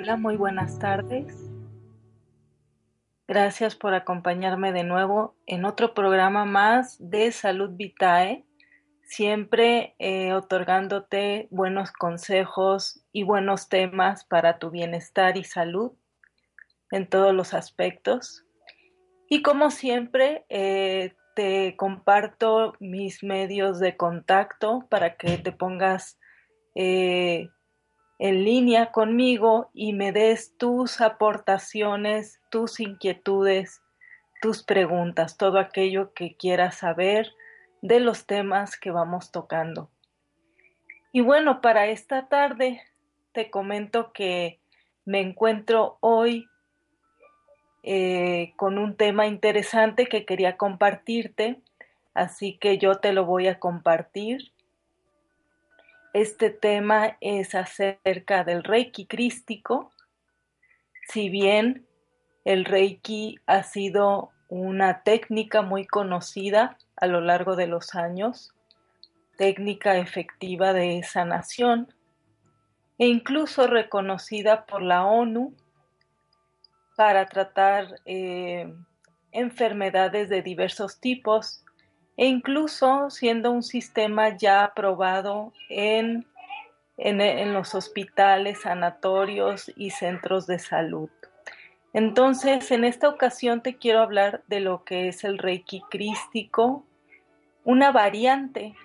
[0.03, 1.49] Hola, muy buenas tardes.
[3.25, 8.43] Gracias por acompañarme de nuevo en otro programa más de Salud Vitae,
[9.05, 15.93] siempre eh, otorgándote buenos consejos y buenos temas para tu bienestar y salud
[16.91, 18.45] en todos los aspectos.
[19.29, 26.19] Y como siempre, eh, te comparto mis medios de contacto para que te pongas
[26.75, 27.47] eh,
[28.23, 33.81] en línea conmigo y me des tus aportaciones, tus inquietudes,
[34.41, 37.33] tus preguntas, todo aquello que quieras saber
[37.81, 39.89] de los temas que vamos tocando.
[41.11, 42.81] Y bueno, para esta tarde
[43.33, 44.61] te comento que
[45.03, 46.47] me encuentro hoy
[47.83, 51.59] eh, con un tema interesante que quería compartirte,
[52.13, 54.52] así que yo te lo voy a compartir.
[56.13, 59.91] Este tema es acerca del Reiki crístico.
[61.07, 61.87] Si bien
[62.45, 68.53] el Reiki ha sido una técnica muy conocida a lo largo de los años,
[69.37, 71.91] técnica efectiva de sanación
[72.99, 75.55] e incluso reconocida por la ONU
[76.95, 78.71] para tratar eh,
[79.31, 81.65] enfermedades de diversos tipos
[82.17, 86.25] e incluso siendo un sistema ya aprobado en,
[86.97, 91.09] en, los hospitales, sanatorios y centros de salud.
[91.93, 96.85] Entonces, en esta ocasión te quiero hablar de lo que es el Reiki crístico,
[97.63, 98.75] una variante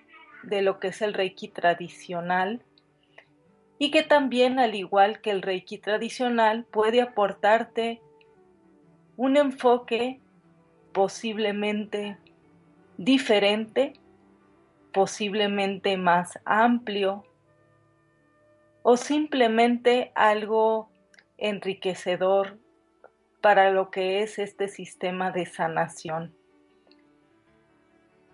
[0.42, 2.62] de lo que es el Reiki tradicional
[3.78, 8.00] y que también, al igual que el Reiki tradicional, puede aportarte
[9.16, 10.20] un enfoque
[10.92, 12.18] posiblemente
[12.98, 13.94] diferente,
[14.92, 17.24] posiblemente más amplio
[18.82, 20.90] o simplemente algo
[21.38, 22.58] enriquecedor
[23.40, 26.34] para lo que es este sistema de sanación.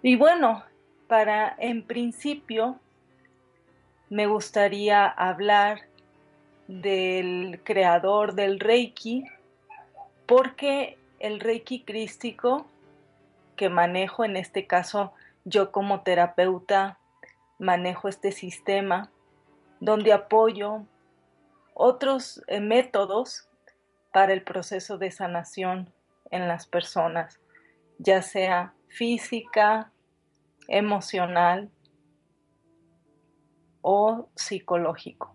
[0.03, 0.65] Y bueno,
[1.07, 2.81] para en principio
[4.09, 5.83] me gustaría hablar
[6.69, 9.25] del creador del Reiki,
[10.27, 12.67] porque el Reiki crístico
[13.57, 15.13] que manejo, en este caso
[15.45, 16.99] yo como terapeuta
[17.59, 19.11] manejo este sistema
[19.81, 20.87] donde apoyo
[21.75, 23.49] otros eh, métodos
[24.13, 25.93] para el proceso de sanación
[26.31, 27.41] en las personas,
[27.99, 29.93] ya sea física,
[30.69, 31.71] emocional
[33.83, 35.35] o psicológico.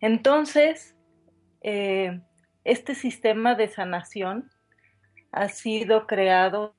[0.00, 0.94] Entonces,
[1.62, 2.20] eh,
[2.64, 4.51] este sistema de sanación
[5.32, 6.74] ha sido creado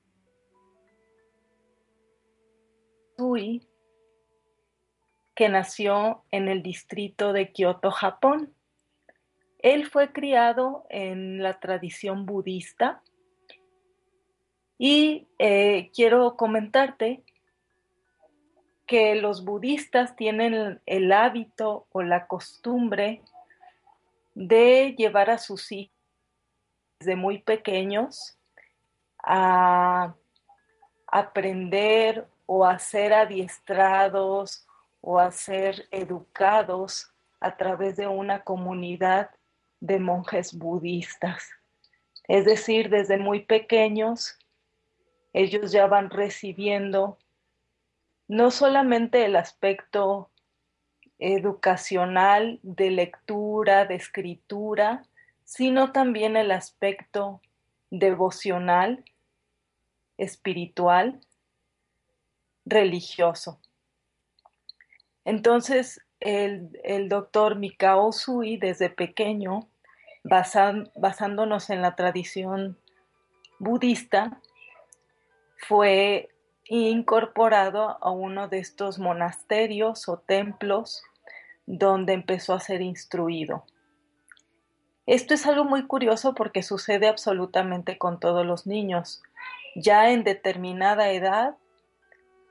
[5.34, 8.54] que nació en el distrito de Kioto, Japón.
[9.58, 13.02] Él fue criado en la tradición budista
[14.78, 17.22] y eh, quiero comentarte
[18.86, 23.22] que los budistas tienen el hábito o la costumbre
[24.34, 25.94] de llevar a sus hijos
[26.98, 28.38] desde muy pequeños
[29.26, 30.14] a
[31.06, 34.66] aprender o a ser adiestrados
[35.00, 39.30] o a ser educados a través de una comunidad
[39.80, 41.50] de monjes budistas.
[42.26, 44.38] Es decir, desde muy pequeños,
[45.32, 47.18] ellos ya van recibiendo
[48.28, 50.30] no solamente el aspecto
[51.18, 55.06] educacional de lectura, de escritura,
[55.44, 57.40] sino también el aspecto
[57.90, 59.04] devocional,
[60.18, 61.20] espiritual,
[62.64, 63.60] religioso.
[65.24, 69.68] Entonces, el, doctor Mikao Sui, desde pequeño,
[70.22, 72.78] basándonos en la tradición
[73.58, 74.40] budista,
[75.56, 76.30] fue
[76.66, 81.02] incorporado a uno de estos monasterios o templos
[81.66, 83.64] donde empezó a ser instruido.
[85.06, 89.22] Esto es algo muy curioso porque sucede absolutamente con todos los niños.
[89.74, 91.56] Ya en determinada edad,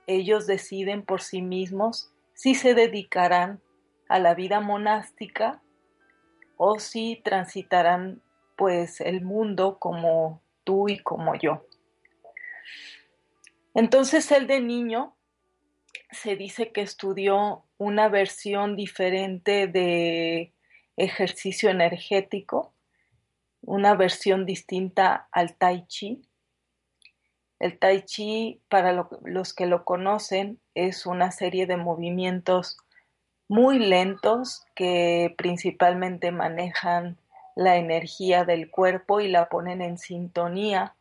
[0.05, 3.61] ellos deciden por sí mismos si se dedicarán
[4.07, 5.61] a la vida monástica
[6.57, 8.21] o si transitarán
[8.55, 11.65] pues el mundo como tú y como yo.
[13.73, 15.15] Entonces él de niño
[16.11, 20.53] se dice que estudió una versión diferente de
[20.97, 22.73] ejercicio energético,
[23.61, 26.21] una versión distinta al tai chi.
[27.59, 32.77] El tai chi, para los que lo conocen, es una serie de movimientos
[33.47, 37.17] muy lentos que principalmente manejan
[37.55, 40.95] la energía del cuerpo y la ponen en sintonía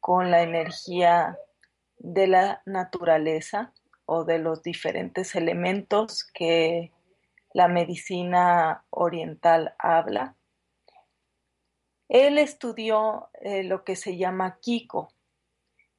[0.00, 1.38] con la energía
[1.98, 3.72] de la naturaleza
[4.06, 6.92] o de los diferentes elementos que
[7.54, 10.36] la medicina oriental habla.
[12.08, 15.14] Él estudió eh, lo que se llama Kiko,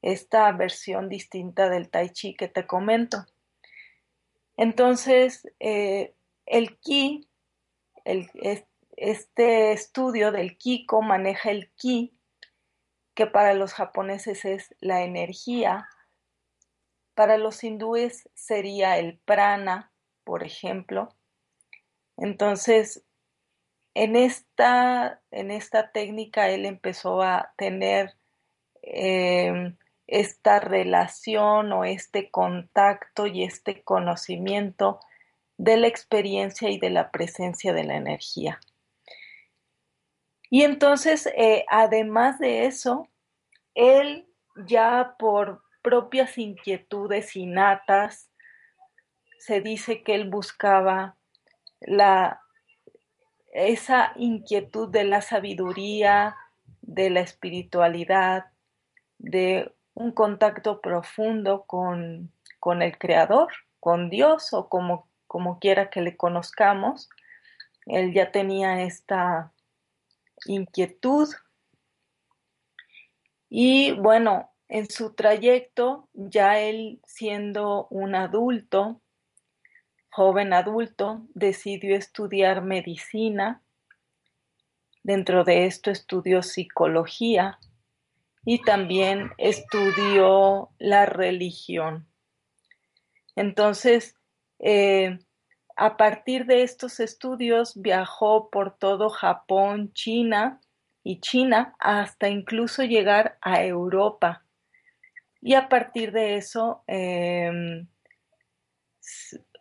[0.01, 3.25] esta versión distinta del tai chi que te comento.
[4.57, 6.13] Entonces, eh,
[6.45, 7.27] el ki,
[8.97, 12.13] este estudio del kiko maneja el ki,
[13.15, 15.87] que para los japoneses es la energía,
[17.15, 19.93] para los hindúes sería el prana,
[20.25, 21.14] por ejemplo.
[22.17, 23.03] Entonces,
[23.93, 28.15] en esta, en esta técnica él empezó a tener
[28.81, 29.77] em,
[30.07, 34.99] esta relación o este contacto y este conocimiento
[35.57, 38.59] de la experiencia y de la presencia de la energía.
[40.49, 43.09] Y entonces, eh, además de eso,
[43.73, 44.27] él
[44.67, 48.29] ya por propias inquietudes innatas,
[49.39, 51.17] se dice que él buscaba
[51.85, 52.41] la,
[53.53, 56.35] esa inquietud de la sabiduría,
[56.81, 58.45] de la espiritualidad,
[59.17, 62.31] de un contacto profundo con,
[62.81, 67.09] el Creador, con Dios o como, como quiera que le conozcamos.
[67.85, 69.53] Él ya tenía esta
[70.45, 71.29] inquietud.
[73.49, 79.01] Y bueno, en su trayecto, ya él siendo un adulto,
[80.15, 83.61] joven adulto, decidió estudiar medicina.
[85.03, 87.59] Dentro de esto estudió psicología
[88.45, 92.07] y también estudió la religión.
[93.35, 94.15] Entonces,
[94.59, 95.19] eh,
[95.75, 100.61] a partir de estos estudios viajó por todo Japón, China
[101.03, 104.45] y China hasta incluso llegar a Europa.
[105.41, 107.89] Y a partir de eso em,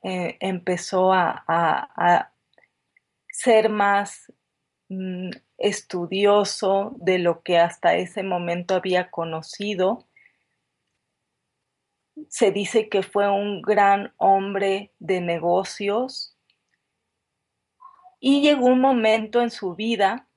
[0.04, 2.30] eh, empezó a,
[3.30, 4.32] ser más
[4.88, 10.06] mm, estudioso de lo que hasta ese momento había conocido.
[12.28, 16.36] Se dice que fue un gran hombre de negocios
[18.20, 20.28] y llegó un momento en su vida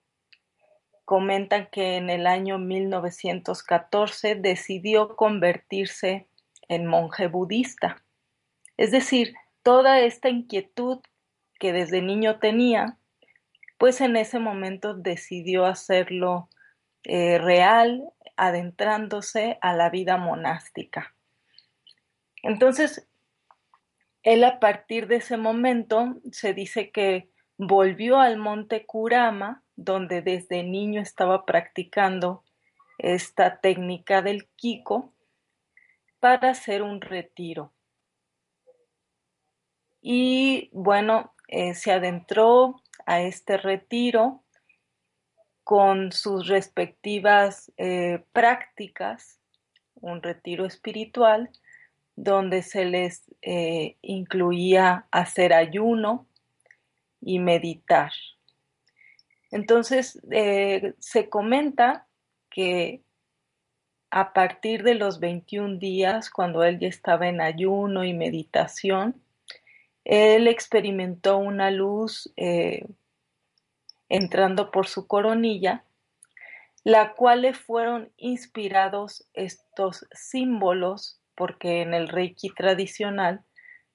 [1.08, 6.28] comentan que en el año 1914 decidió convertirse
[6.68, 8.04] en monje budista.
[8.76, 9.34] Es decir,
[9.68, 11.00] toda esta inquietud
[11.60, 12.98] que desde niño tenía,
[13.78, 16.48] pues en ese momento decidió hacerlo
[17.04, 21.14] eh, real, adentrándose a la vida monástica.
[22.44, 23.10] Entonces,
[24.24, 30.64] él a partir de ese momento se dice que volvió al monte Kurama, donde desde
[30.64, 32.42] niño estaba practicando
[33.00, 35.12] esta técnica del Kiko,
[36.22, 37.74] para hacer un retiro.
[40.02, 44.44] Y bueno, eh, se adentró a este retiro
[45.64, 49.40] con sus respectivas eh, prácticas,
[49.96, 51.50] un retiro espiritual,
[52.16, 56.26] donde se les eh, incluía hacer ayuno
[57.22, 58.12] y meditar.
[59.52, 60.20] Entonces,
[61.00, 62.06] se comenta
[62.50, 63.02] que
[64.10, 69.22] a partir de los 21 días, cuando él ya estaba en ayuno y meditación,
[70.10, 72.32] él experimentó una luz
[74.10, 75.84] entrando por su coronilla,
[76.84, 83.44] la cual le fueron inspirados estos símbolos, porque en el Reiki tradicional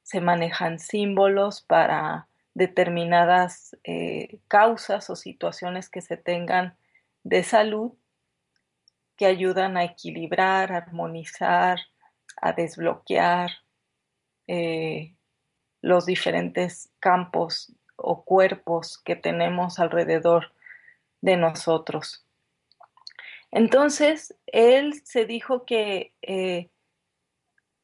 [0.02, 6.76] se manejan símbolos para determinadas eh, causas o situaciones que se tengan
[7.25, 7.92] de salud
[9.16, 11.78] que ayudan a equilibrar, armonizar,
[12.40, 13.50] a desbloquear
[14.49, 15.14] eh,
[15.82, 20.52] los diferentes campos o cuerpos que tenemos alrededor
[21.20, 22.24] de nosotros.
[23.50, 26.70] Entonces, él se dijo que eh,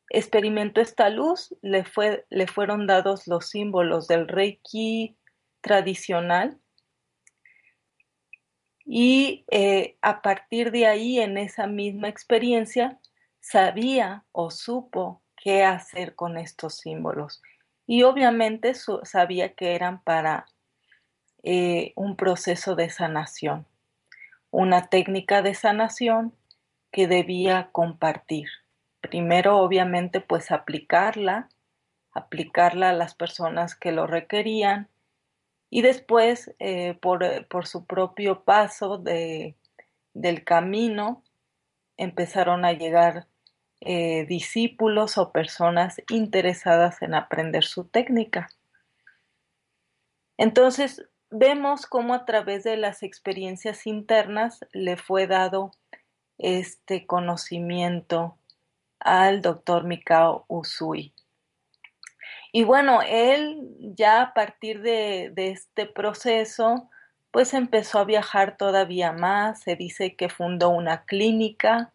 [0.09, 5.17] experimentó esta luz, le, fue, le fueron dados los símbolos del Reiki
[5.61, 6.59] tradicional
[8.87, 12.99] y eh, a partir de ahí, en esa misma experiencia,
[13.41, 17.43] sabía o supo qué hacer con estos símbolos
[17.89, 20.45] y obviamente sabía que eran para
[21.43, 23.67] eh, un proceso de sanación,
[24.51, 26.35] una técnica de sanación
[26.93, 28.49] que debía compartir.
[29.01, 31.49] Primero, obviamente, pues aplicarla,
[32.13, 34.91] aplicarla a las personas que lo requerían
[35.71, 39.57] y después, eh, por, su propio paso de,
[40.13, 41.23] del camino,
[41.97, 43.28] empezaron a llegar
[43.81, 48.49] eh, discípulos o personas interesadas en aprender su técnica.
[50.37, 55.71] Entonces, vemos cómo a través de las experiencias internas le fue dado
[56.39, 58.37] este conocimiento
[58.99, 61.15] al doctor Mikao Usui.
[62.53, 66.91] Y bueno, él ya a partir de, de, este proceso,
[67.31, 69.61] pues empezó a viajar todavía más.
[69.61, 71.93] Se dice que fundó una clínica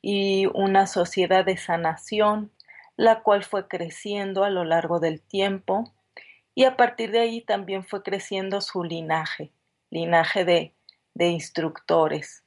[0.00, 2.50] y una sociedad de sanación,
[2.96, 5.92] la cual fue creciendo a lo largo del tiempo
[6.54, 9.52] y a partir de ahí también fue creciendo su linaje,
[9.90, 10.74] linaje de,
[11.14, 12.44] de instructores.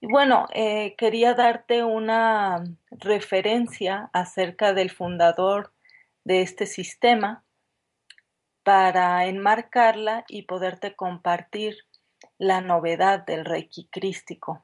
[0.00, 5.72] Y bueno, eh, quería darte una referencia acerca del fundador
[6.24, 7.42] de este sistema
[8.62, 11.78] para enmarcarla y poderte compartir
[12.36, 14.62] la novedad del Reiki crístico.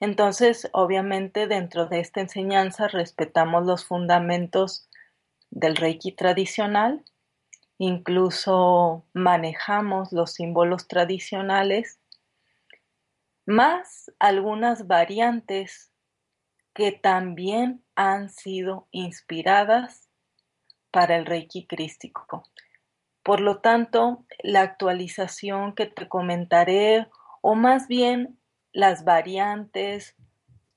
[0.00, 4.88] Entonces, obviamente, dentro de esta enseñanza respetamos los fundamentos
[5.50, 7.04] del Reiki tradicional,
[7.78, 11.98] incluso manejamos los símbolos tradicionales,
[13.46, 15.90] más algunas variantes
[16.74, 20.08] que también han sido inspiradas
[20.92, 22.44] para el Reiki crístico.
[23.24, 27.08] Por lo tanto, la actualización que te comentaré,
[27.40, 28.38] o más bien
[28.72, 30.14] las variantes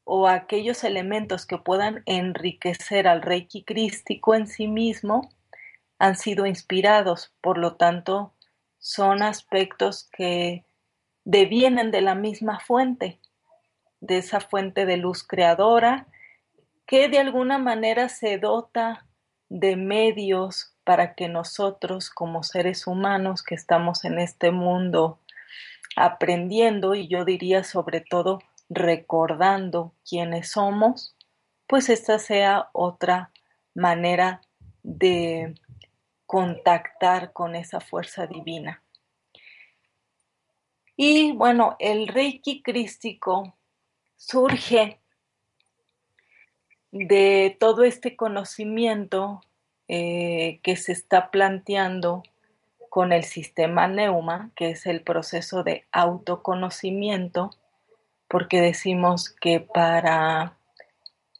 [0.03, 5.29] o aquellos elementos que puedan enriquecer al Reiki crístico en sí mismo
[5.99, 8.33] han sido inspirados, por lo tanto,
[8.79, 10.65] son aspectos que
[11.23, 13.19] devienen de la misma fuente,
[13.99, 16.07] de esa fuente de luz creadora,
[16.87, 19.05] que de alguna manera se dota
[19.49, 25.19] de medios para que nosotros como seres humanos que estamos en este mundo
[25.95, 31.15] aprendiendo y yo diría sobre todo recordando quiénes somos,
[31.67, 33.31] pues esta sea otra
[33.73, 34.41] manera
[34.83, 35.55] de
[36.25, 38.81] contactar con esa fuerza divina.
[40.95, 43.55] Y bueno, el Reiki crístico
[44.15, 44.99] surge
[46.91, 49.41] de todo este conocimiento
[49.87, 52.23] eh, que se está planteando
[52.91, 57.51] con el sistema Neuma, que es el proceso de autoconocimiento,
[58.27, 60.57] porque decimos que para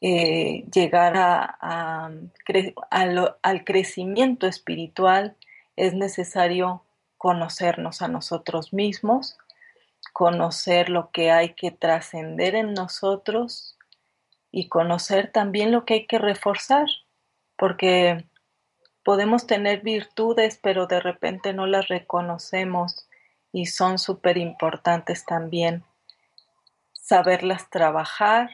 [0.00, 1.14] eh, llegar
[1.60, 5.36] al crecimiento espiritual
[5.76, 6.84] es necesario
[7.18, 9.36] conocernos a nosotros mismos,
[10.14, 13.76] conocer lo que hay que trascender en nosotros
[14.50, 16.86] y conocer también lo que hay que reforzar,
[17.56, 18.24] porque
[19.04, 23.08] podemos tener virtudes, pero de repente no las reconocemos
[23.52, 25.84] y son súper importantes también
[26.92, 28.48] saberlas trabajar,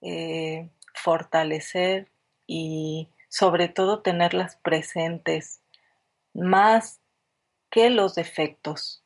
[0.00, 2.08] eh, fortalecer
[2.46, 5.60] y sobre todo tenerlas presentes
[6.34, 7.00] más
[7.70, 9.04] que los defectos,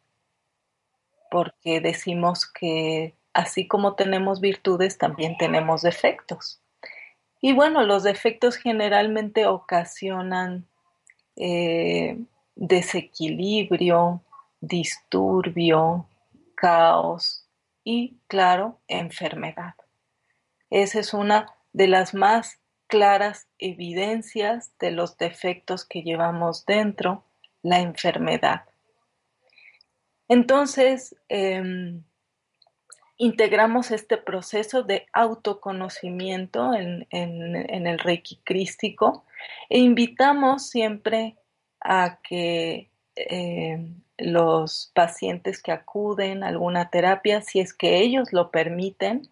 [1.30, 6.63] porque decimos que así como tenemos virtudes, también tenemos defectos.
[7.46, 10.64] Y bueno, los defectos generalmente ocasionan
[11.36, 12.18] eh,
[12.54, 14.22] desequilibrio,
[14.62, 16.06] disturbio,
[16.54, 17.46] caos
[17.84, 19.74] y, claro, enfermedad.
[20.70, 27.24] Esa es una de las más claras evidencias de los defectos que llevamos dentro,
[27.60, 28.62] la enfermedad.
[30.28, 32.04] Entonces, em,
[33.16, 39.25] integramos este proceso de autoconocimiento en, el Reiki crístico
[39.68, 41.37] e invitamos siempre
[41.80, 48.50] a que em, los pacientes que acuden a alguna terapia, si es que ellos lo
[48.50, 49.28] permiten,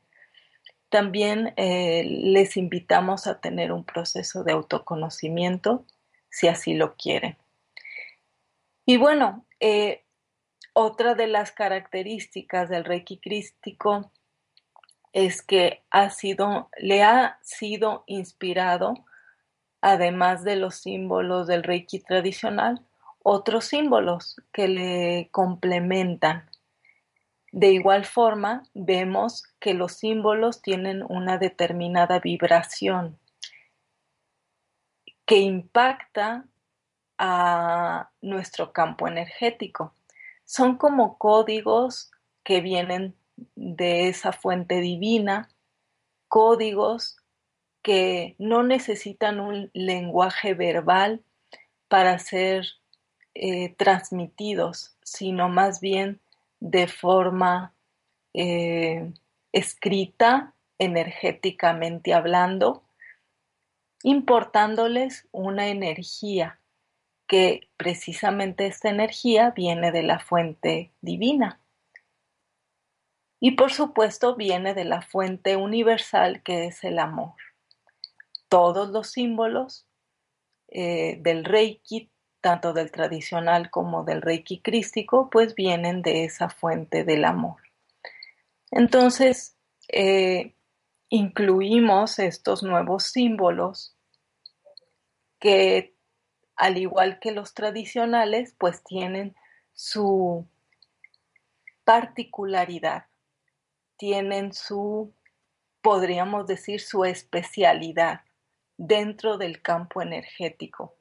[0.89, 5.87] también eh, les invitamos a tener un proceso de autoconocimiento
[6.29, 7.37] si así lo quieren.
[8.85, 10.05] Y bueno, eh,
[10.73, 14.11] otra de las características del Reiki crístico
[15.12, 18.95] es que ha sido, le ha sido inspirado,
[19.81, 22.87] además de los símbolos del Reiki tradicional,
[23.23, 26.49] otros símbolos que le complementan
[27.52, 33.19] de igual forma, vemos que los símbolos tienen una determinada vibración
[35.26, 36.47] que impacta
[37.19, 39.95] a nuestro campo energético.
[40.54, 42.10] Son como códigos
[42.45, 43.15] que vienen
[43.54, 45.49] de esa fuente divina,
[46.28, 47.17] códigos
[47.80, 51.25] que no necesitan un lenguaje verbal
[51.88, 52.67] para ser
[53.34, 56.21] eh, transmitidos, sino más bien
[56.60, 57.75] de forma
[58.34, 59.10] eh,
[59.52, 62.82] escrita, energéticamente hablando,
[64.02, 66.58] importándoles una energía
[67.32, 71.62] que precisamente esta energía viene de la fuente divina.
[73.40, 77.32] Y por supuesto viene de la fuente universal que es el amor.
[78.50, 79.86] Todos los símbolos
[80.68, 82.10] eh, del Reiki
[82.42, 87.62] tanto del tradicional como del reiki crístico, pues vienen de esa fuente del amor.
[88.71, 89.56] Entonces,
[89.88, 90.54] eh,
[91.08, 93.97] incluimos estos nuevos símbolos
[95.38, 95.92] que,
[96.63, 99.35] al igual que los tradicionales, pues tienen
[99.73, 100.47] su
[101.83, 103.07] particularidad,
[103.97, 105.13] tienen su,
[105.81, 108.21] podríamos decir, su especialidad
[108.77, 110.95] dentro del campo energético.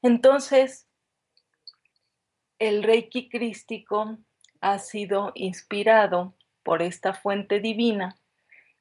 [0.00, 0.86] Entonces,
[2.60, 4.16] el Reiki crístico
[4.60, 8.16] ha sido inspirado por esta fuente divina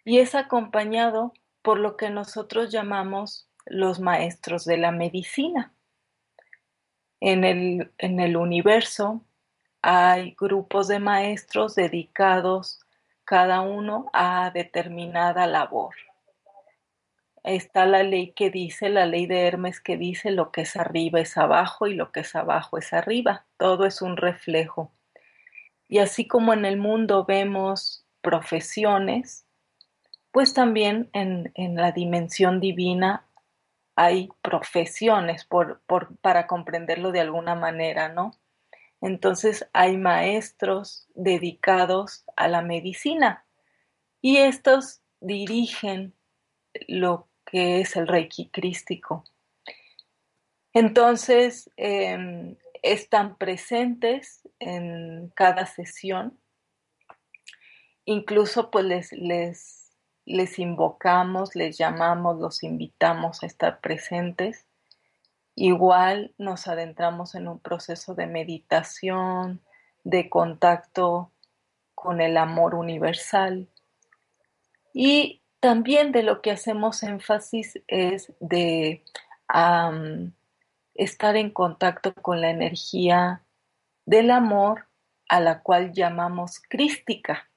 [0.04, 5.74] y es acompañado por lo que nosotros llamamos los maestros de la medicina.
[7.20, 9.22] En el, en el universo
[9.82, 12.80] hay grupos de maestros dedicados
[13.24, 15.96] cada uno a determinada labor
[17.46, 21.20] está la ley que dice, la ley de Hermes que dice lo que es arriba
[21.20, 23.46] es abajo y lo que es abajo es arriba.
[23.58, 24.92] Todo es un reflejo.
[25.88, 29.46] Y así como en el mundo vemos profesiones,
[30.32, 33.25] pues también en, la dimensión divina
[33.96, 35.82] hay profesiones por,
[36.22, 38.32] para comprenderlo de alguna manera, ¿no?
[39.02, 43.46] Entonces hay maestros dedicados a la medicina
[44.22, 46.14] y estos dirigen
[46.88, 49.24] lo que es el Reiki crístico.
[50.74, 56.40] Entonces, em, están presentes en cada sesión.
[58.06, 59.75] Incluso pues les,
[60.26, 64.66] les invocamos, les llamamos, los invitamos a estar presentes.
[65.56, 69.62] Igual nos adentramos en un proceso de meditación,
[70.04, 71.32] de contacto
[71.94, 73.68] con el amor universal.
[74.94, 79.04] Y también de lo que hacemos énfasis es de
[80.94, 83.42] estar en contacto con la energía
[84.06, 84.88] del amor
[85.30, 87.50] a la cual llamamos crística.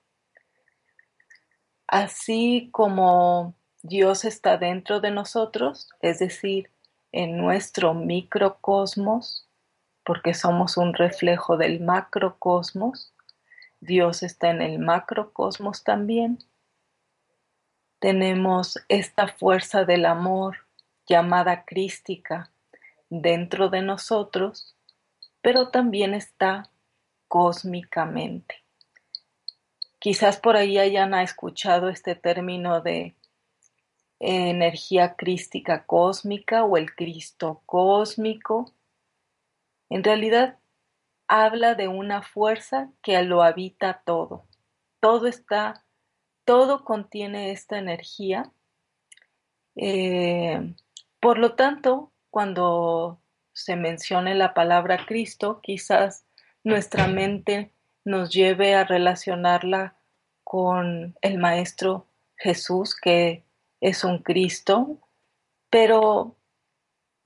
[1.88, 6.70] Así como Dios está dentro de nosotros, es decir,
[7.12, 9.48] en nuestro microcosmos,
[10.04, 13.14] porque somos un reflejo del macrocosmos,
[13.80, 16.38] Dios está en el macrocosmos también.
[18.00, 20.66] Tenemos esta fuerza del amor
[21.06, 22.50] llamada crística
[23.08, 24.76] dentro de nosotros,
[25.40, 26.68] pero también está
[27.28, 28.67] cósmicamente.
[29.98, 33.16] Quizás por ahí hayan escuchado este término de
[34.20, 38.72] energía crística cósmica o el Cristo cósmico.
[39.88, 40.58] En realidad
[41.26, 44.46] habla de una fuerza que lo habita todo.
[45.00, 45.84] Todo está,
[46.44, 48.52] todo contiene esta energía.
[49.76, 50.74] Eh,
[51.20, 53.20] por lo tanto, cuando
[53.52, 56.24] se mencione la palabra Cristo, quizás
[56.64, 57.72] nuestra mente
[58.08, 59.94] nos lleve a relacionarla
[60.42, 63.44] con el Maestro Jesús, que
[63.80, 64.98] es un Cristo,
[65.70, 66.36] pero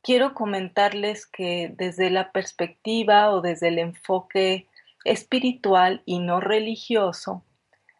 [0.02, 4.66] quiero comentarles que desde la perspectiva o desde el enfoque
[5.04, 7.44] espiritual y no religioso,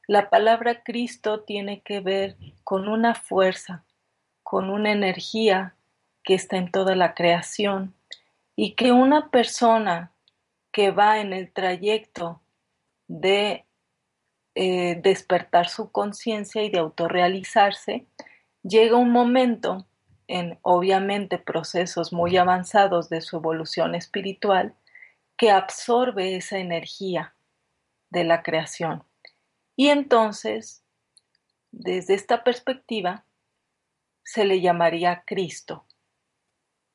[0.09, 3.85] la palabra Cristo tiene que ver con una fuerza,
[4.43, 5.77] con una energía
[6.25, 7.95] que está en toda la creación
[8.57, 10.13] y que una persona
[10.73, 12.42] que va en el trayecto
[13.13, 13.67] de
[14.55, 18.07] eh, despertar su conciencia y de autorrealizarse,
[18.63, 19.87] llega un momento
[20.29, 24.75] en obviamente procesos muy avanzados de su evolución espiritual
[25.37, 27.35] que absorbe esa energía
[28.09, 29.05] de la creación.
[29.77, 30.83] Y entonces,
[31.71, 33.27] desde esta perspectiva,
[34.25, 35.85] se le llamaría Cristo.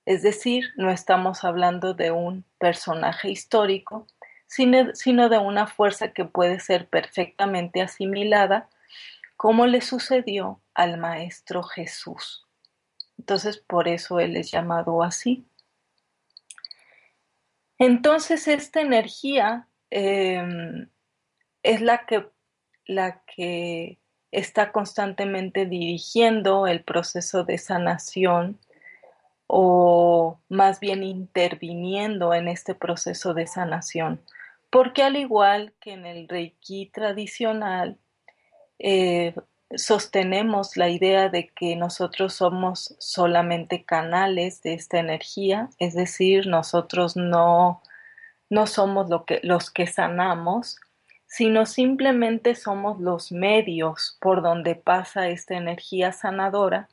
[0.06, 4.08] Es decir, no estamos hablando de un personaje histórico,
[4.47, 8.69] sino, de una fuerza que puede ser perfectamente asimilada,
[9.36, 12.47] como le sucedió al Maestro Jesús.
[13.19, 15.45] Entonces, por eso Él es llamado así.
[17.77, 20.89] Entonces, esta energía em,
[21.62, 22.27] es la que,
[22.86, 23.99] la que
[24.31, 28.60] está constantemente dirigiendo el proceso de sanación
[29.47, 34.21] o más bien interviniendo en este proceso de sanación.
[34.69, 37.97] Porque al igual que en el Reiki tradicional,
[38.80, 39.34] eh,
[39.75, 47.17] sostenemos la idea de que nosotros somos solamente canales de esta energía, es decir, nosotros
[47.17, 47.82] no,
[48.49, 50.80] no somos lo que, los que sanamos,
[51.25, 56.88] sino simplemente somos los medios por donde pasa esta energía sanadora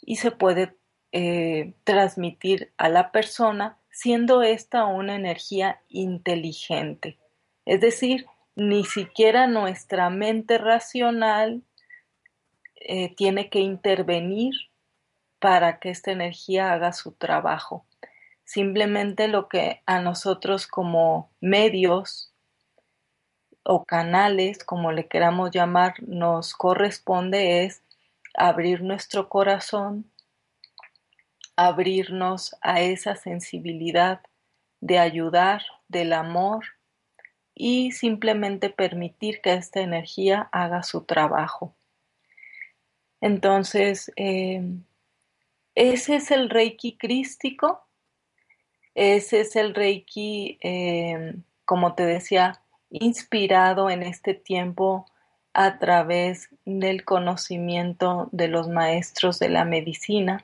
[0.00, 0.76] y se puede
[1.12, 7.18] eh, transmitir a la persona siendo esta una energía inteligente.
[7.66, 8.24] Es decir,
[8.56, 11.62] ni siquiera nuestra mente racional
[12.76, 14.54] eh, tiene que intervenir
[15.38, 17.84] para que esta energía haga su trabajo.
[18.42, 22.32] Simplemente lo que a nosotros como medios
[23.64, 27.82] o canales, como le queramos llamar, nos corresponde es
[28.32, 30.10] abrir nuestro corazón,
[31.66, 34.20] abrirnos a esa sensibilidad
[34.80, 36.64] de ayudar, del amor,
[37.54, 41.74] y simplemente permitir que esta energía haga su trabajo.
[43.20, 44.84] Entonces, em,
[45.74, 47.82] ese es el reiki crístico,
[48.94, 55.04] ese es el reiki, em, como te decía, inspirado en este tiempo
[55.52, 60.42] a través del conocimiento de los maestros de la medicina.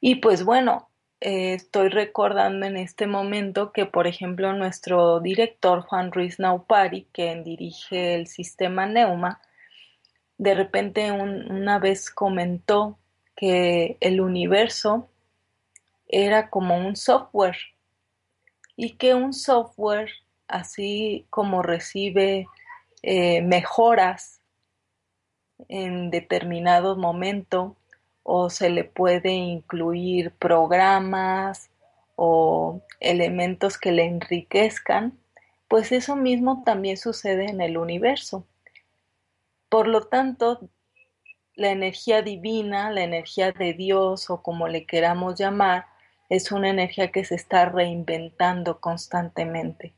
[0.00, 0.88] Y pues bueno,
[1.20, 7.42] eh, estoy recordando en este momento que, por ejemplo, nuestro director Juan Ruiz Naupari, quien
[7.42, 9.40] dirige el sistema Neuma,
[10.38, 12.98] de repente una vez comentó
[13.34, 15.08] que el universo
[16.08, 17.56] era como un software
[18.76, 20.10] y que un software,
[20.46, 22.46] así como recibe
[23.02, 24.40] eh, mejoras
[25.68, 27.75] en determinado momento,
[28.28, 31.70] o se le puede incluir programas
[32.16, 35.16] o elementos que le enriquezcan,
[35.68, 38.44] pues eso mismo también sucede en el universo.
[39.68, 40.68] Por lo tanto,
[41.54, 45.86] la energía divina, la energía de Dios o como le queramos llamar,
[46.28, 49.94] es una energía que se está reinventando constantemente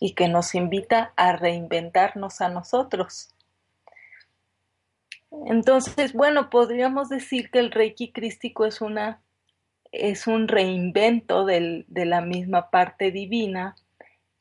[0.00, 3.28] y que nos invita a reinventarnos a nosotros.
[5.46, 9.22] Entonces, bueno, podríamos decir que el Reiki crístico es una
[9.92, 13.76] es un reinvento del, de la misma parte divina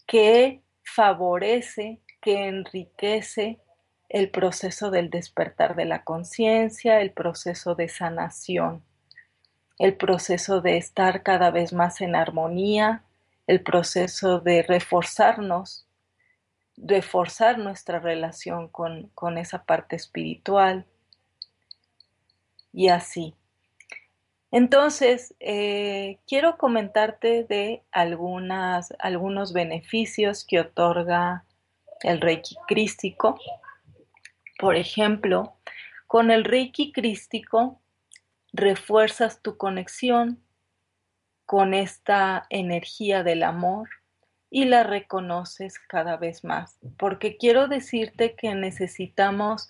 [0.05, 3.59] que favorece, que enriquece
[4.09, 8.83] el proceso del despertar de la conciencia, el proceso de sanación,
[9.79, 13.03] el proceso de estar cada vez más en armonía,
[13.47, 15.84] el proceso de reforzarnos,
[16.77, 20.85] reforzar nuestra relación con, con esa parte espiritual
[22.73, 23.35] y así.
[24.51, 31.45] Entonces, eh, quiero comentarte de algunas, algunos beneficios que otorga
[32.01, 33.37] el Reiki crístico.
[34.59, 35.57] Por ejemplo,
[36.07, 37.81] con el Reiki crístico
[38.53, 40.41] refuerzas tu conexión
[41.45, 43.89] con esta energía del amor
[44.49, 49.69] y la reconoces cada vez más, porque quiero decirte que necesitamos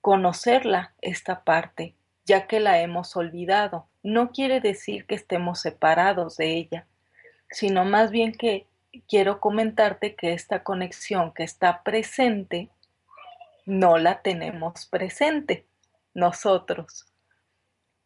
[0.00, 3.88] conocerla, esta parte, ya que la hemos olvidado.
[4.02, 6.86] No quiere decir que estemos separados de ella,
[7.50, 8.66] sino más bien que
[9.08, 12.70] quiero comentarte que esta conexión que está presente,
[13.64, 15.66] no la tenemos presente
[16.14, 17.06] nosotros.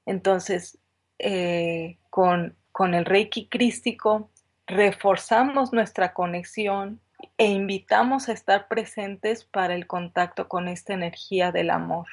[0.05, 0.79] Entonces,
[1.19, 4.31] eh, con, con el Reiki crístico,
[4.67, 7.01] reforzamos nuestra conexión
[7.39, 12.07] e invitamos a estar presentes para el contacto con esta energía del amor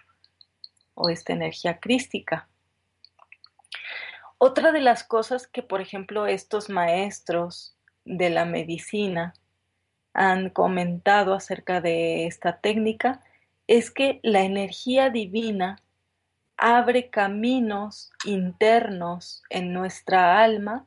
[0.94, 2.48] o esta energía crística.
[4.38, 9.34] Otra de las cosas que, por ejemplo, estos maestros de la medicina
[10.14, 13.22] han comentado acerca de esta técnica
[13.68, 15.78] es que la energía divina
[16.58, 20.86] abre caminos internos en nuestra alma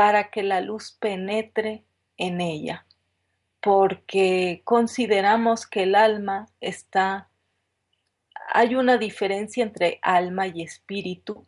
[0.00, 1.84] para que la luz penetre
[2.16, 2.86] en ella,
[3.60, 7.28] porque consideramos que el alma está
[8.48, 11.44] hay una diferencia entre alma y espíritu.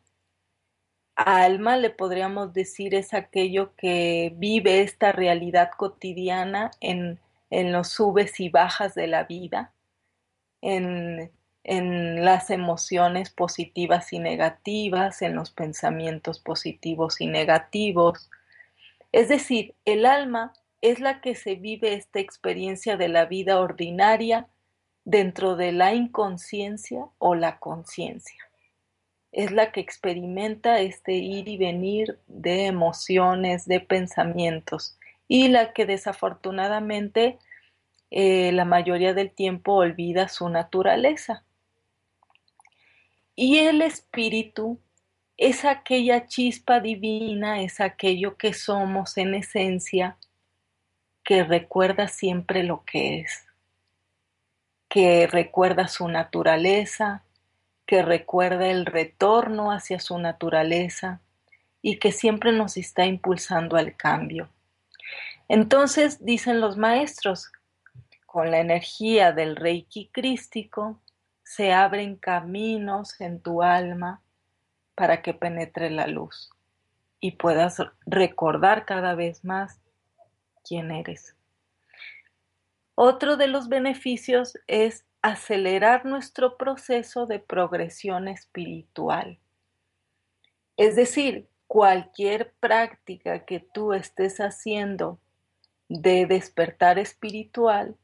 [1.17, 8.39] Alma le podríamos decir es aquello que vive esta realidad cotidiana en, en los subes
[8.39, 9.73] y bajas de la vida,
[10.61, 11.33] en,
[11.65, 18.31] en las emociones positivas y negativas, en los pensamientos positivos y negativos.
[19.13, 24.49] Es decir, el alma es la que se vive esta experiencia de la vida ordinaria
[25.05, 28.51] dentro de la inconsciencia o la conciencia.
[29.31, 34.99] Es la que experimenta este ir y venir de emociones, de pensamientos,
[35.29, 37.39] y la que desafortunadamente
[38.11, 41.45] eh, la mayoría del tiempo olvida su naturaleza.
[43.35, 44.79] Y el espíritu
[45.37, 50.17] es aquella chispa divina, es aquello que somos en esencia,
[51.25, 53.47] que recuerda siempre lo que es
[54.93, 57.25] que recuerda su naturaleza,
[57.87, 61.23] que recuerda el retorno hacia su naturaleza
[61.81, 64.51] y que siempre nos está impulsando al cambio.
[65.49, 67.51] Entonces, dicen los maestros,
[68.27, 71.01] con la energía del Reiki crístico
[71.43, 74.21] se abren caminos en tu alma
[74.95, 76.51] para que penetre la luz
[77.21, 79.81] y puedas recordar cada vez más
[80.65, 81.37] quién eres.
[82.95, 89.39] Otro de los beneficios es acelerar nuestro proceso de progresión espiritual.
[90.77, 95.19] Es decir, cualquier práctica que tú estés haciendo
[95.89, 97.97] de despertar espiritual,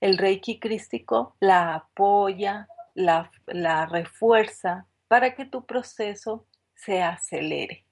[0.00, 7.84] el Reiki crístico la apoya, la, la refuerza para que tu proceso se acelere.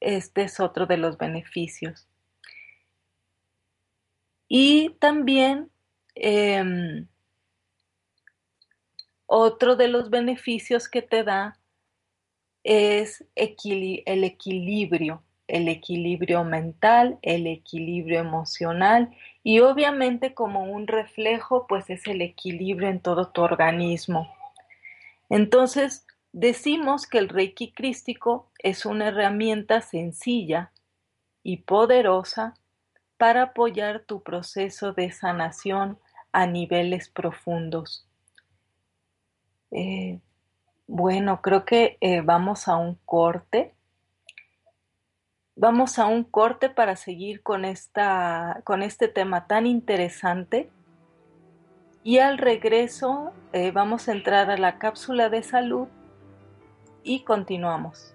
[0.00, 2.08] Este es otro de los beneficios.
[4.48, 5.70] Y también
[6.16, 7.06] em,
[9.26, 11.60] otro de los beneficios que te da
[12.64, 21.88] es el equilibrio, el equilibrio mental, el equilibrio emocional y obviamente como un reflejo pues
[21.90, 24.34] es el equilibrio en todo tu organismo.
[25.30, 30.72] Entonces decimos que el Reiki crístico es una herramienta sencilla
[31.42, 32.54] y poderosa
[33.16, 35.98] para apoyar tu proceso de sanación
[36.32, 38.06] a niveles profundos.
[39.70, 40.20] Eh,
[40.86, 43.74] bueno, creo que eh, vamos a un corte.
[45.54, 50.70] Vamos a un corte para seguir con, esta, con este tema tan interesante.
[52.02, 55.88] Y al regreso eh, vamos a entrar a la cápsula de salud
[57.02, 58.14] y continuamos.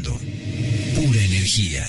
[0.00, 1.82] Pura energía.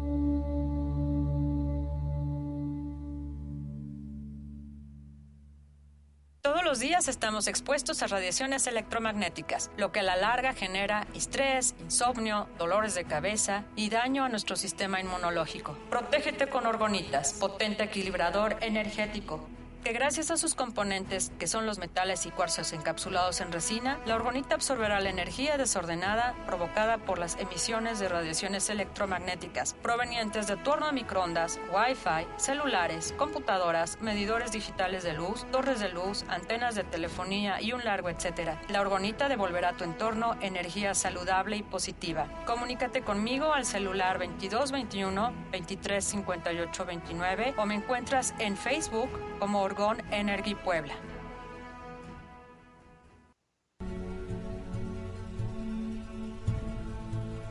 [6.46, 11.74] Todos los días estamos expuestos a radiaciones electromagnéticas, lo que a la larga genera estrés,
[11.80, 15.78] insomnio, dolores de cabeza y daño a nuestro sistema inmunológico.
[15.90, 19.48] Protégete con orgonitas, potente equilibrador energético
[19.84, 24.16] que gracias a sus componentes, que son los metales y cuarzos encapsulados en resina, la
[24.16, 30.72] orgonita absorberá la energía desordenada provocada por las emisiones de radiaciones electromagnéticas provenientes de tu
[30.72, 36.86] horno a microondas, Wi-Fi, celulares, computadoras, medidores digitales de luz, torres de luz, antenas de
[36.86, 38.62] telefonía y un largo etcétera.
[38.70, 42.28] La orgonita devolverá a tu entorno energía saludable y positiva.
[42.46, 50.94] Comunícate conmigo al celular 2221 235829 o me encuentras en Facebook como Orgón Energy Puebla.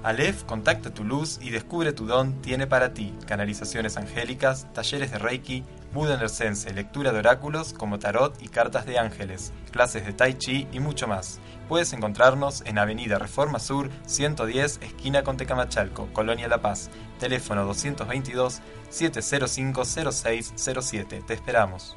[0.04, 5.18] Aleph contacta tu luz y descubre tu don tiene para ti canalizaciones angélicas, talleres de
[5.18, 10.34] Reiki, Muda Enercense, lectura de oráculos como tarot y cartas de ángeles, clases de Tai
[10.38, 11.40] Chi y mucho más.
[11.68, 16.88] Puedes encontrarnos en Avenida Reforma Sur 110, esquina con Tecamachalco, Colonia La Paz.
[17.18, 21.22] Teléfono 222 705 0607.
[21.26, 21.96] Te esperamos.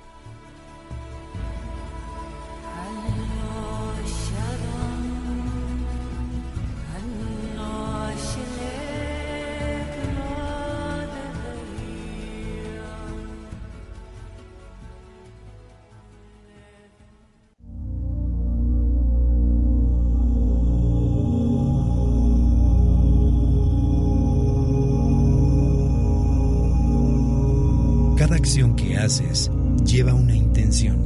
[29.05, 29.51] Haces
[29.85, 30.97] lleva una intención,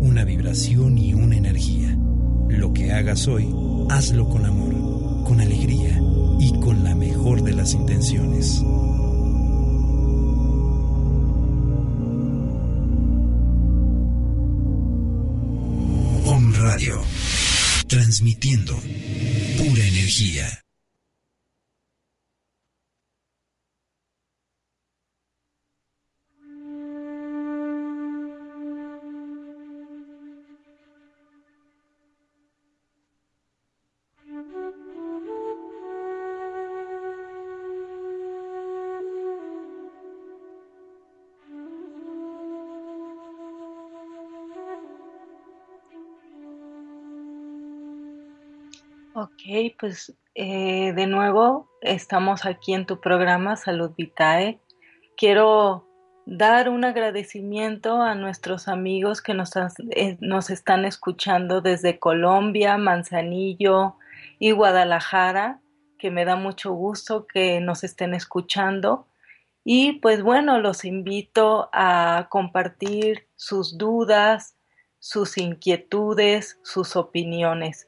[0.00, 1.96] una vibración y una energía.
[2.48, 3.48] Lo que hagas hoy,
[3.90, 6.00] hazlo con amor, con alegría
[6.40, 8.60] y con la mejor de las intenciones.
[16.26, 17.00] Om Radio,
[17.86, 20.67] transmitiendo pura energía.
[49.78, 54.60] Pues eh, de nuevo estamos aquí en tu programa Salud Vitae.
[55.16, 55.86] Quiero
[56.26, 63.96] dar un agradecimiento a nuestros amigos que nos, eh, nos están escuchando desde Colombia, Manzanillo
[64.38, 65.62] y Guadalajara,
[65.98, 69.06] que me da mucho gusto que nos estén escuchando.
[69.64, 74.56] Y pues bueno, los invito a compartir sus dudas,
[74.98, 77.87] sus inquietudes, sus opiniones.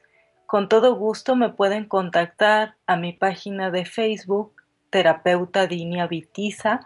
[0.51, 4.51] Con todo gusto me pueden contactar a mi página de Facebook,
[4.89, 6.81] terapeuta Dinia Vitiza.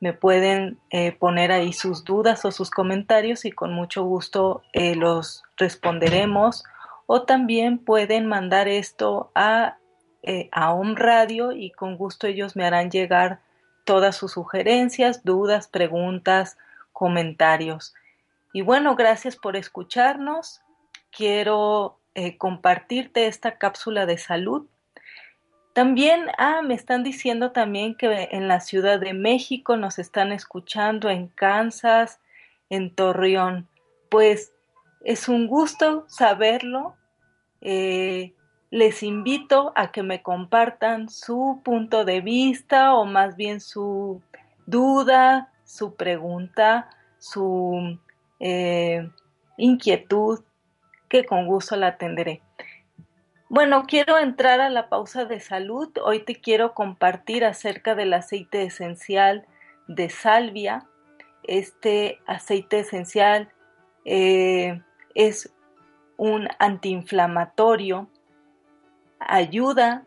[0.00, 4.96] Me pueden eh, poner ahí sus dudas o sus comentarios y con mucho gusto eh,
[4.96, 6.64] los responderemos.
[7.06, 9.76] O también pueden mandar esto a,
[10.24, 13.38] eh, a Om Radio y con gusto ellos me harán llegar
[13.84, 16.58] todas sus sugerencias, dudas, preguntas,
[16.92, 17.94] comentarios.
[18.52, 20.60] Y bueno, gracias por escucharnos.
[21.12, 24.66] Quiero eh, compartirte esta cápsula de salud.
[25.74, 31.10] También, ah, me están diciendo también que en la Ciudad de México nos están escuchando,
[31.10, 32.18] en Kansas,
[32.70, 33.68] en Torreón.
[34.08, 34.54] Pues
[35.04, 36.96] es un gusto saberlo.
[37.60, 38.32] Eh,
[38.70, 44.22] les invito a que me compartan su punto de vista o más bien su
[44.64, 46.88] duda, su pregunta,
[47.18, 47.98] su
[48.40, 49.06] eh,
[49.58, 50.40] inquietud,
[51.08, 52.42] que con gusto la atenderé.
[53.48, 55.88] Bueno, quiero entrar a la pausa de salud.
[56.04, 59.46] Hoy te quiero compartir acerca del aceite esencial
[59.86, 60.84] de salvia.
[61.44, 63.48] Este aceite esencial
[64.04, 64.82] eh,
[65.14, 65.52] es
[66.16, 68.08] un antiinflamatorio,
[69.20, 70.04] ayuda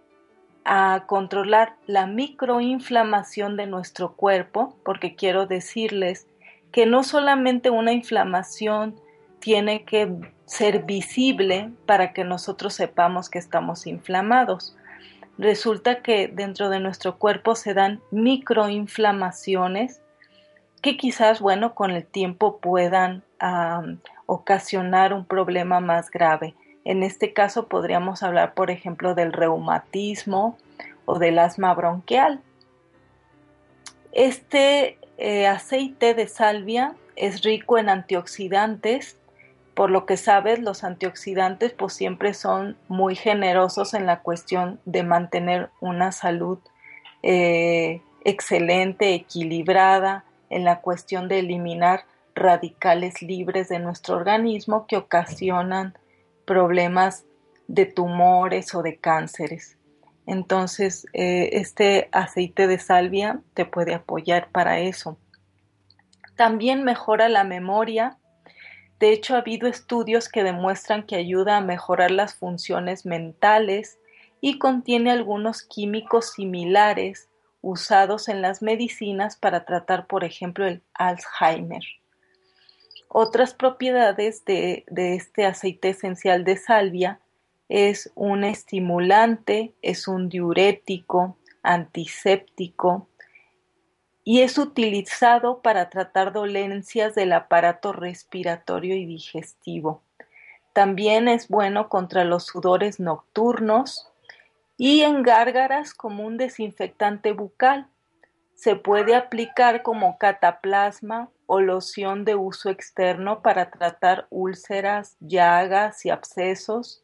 [0.66, 6.28] a controlar la microinflamación de nuestro cuerpo, porque quiero decirles
[6.72, 9.00] que no solamente una inflamación
[9.40, 10.14] tiene que
[10.50, 14.76] ser visible para que nosotros sepamos que estamos inflamados.
[15.38, 20.02] Resulta que dentro de nuestro cuerpo se dan microinflamaciones
[20.82, 23.24] que quizás, bueno, con el tiempo puedan
[24.26, 26.56] ocasionar un problema más grave.
[26.84, 30.58] En este caso podríamos hablar, por ejemplo, del reumatismo
[31.06, 32.42] o del asma bronquial.
[34.14, 39.19] Este eh, aceite de salvia es rico en antioxidantes,
[39.80, 45.04] por lo que sabes, los antioxidantes pues siempre son muy generosos en la cuestión de
[45.04, 46.60] mantener una salud
[47.24, 52.04] eh, excelente, equilibrada, en la cuestión de eliminar
[52.36, 55.98] radicales libres de nuestro organismo que ocasionan
[56.44, 57.24] problemas
[57.70, 59.78] de tumores o de cánceres.
[60.26, 65.18] Entonces, eh, este aceite de salvia te puede apoyar para eso.
[66.36, 68.18] También mejora la memoria.
[69.00, 73.98] De hecho, ha habido estudios que demuestran que ayuda a mejorar las funciones mentales
[74.42, 77.30] y contiene algunos químicos similares
[77.62, 81.84] usados en las medicinas para tratar, por ejemplo, el Alzheimer.
[83.08, 87.20] Otras propiedades de, este aceite esencial de salvia
[87.68, 93.09] es un estimulante, es un diurético, antiséptico
[94.30, 100.04] y es utilizado para tratar dolencias del aparato respiratorio y digestivo.
[100.72, 104.08] También es bueno contra los sudores nocturnos
[104.78, 107.88] y en gárgaras como un desinfectante bucal.
[108.54, 116.12] Se puede aplicar como cataplasma o loción de uso externo para tratar úlceras, llagas y
[116.12, 117.04] abscesos.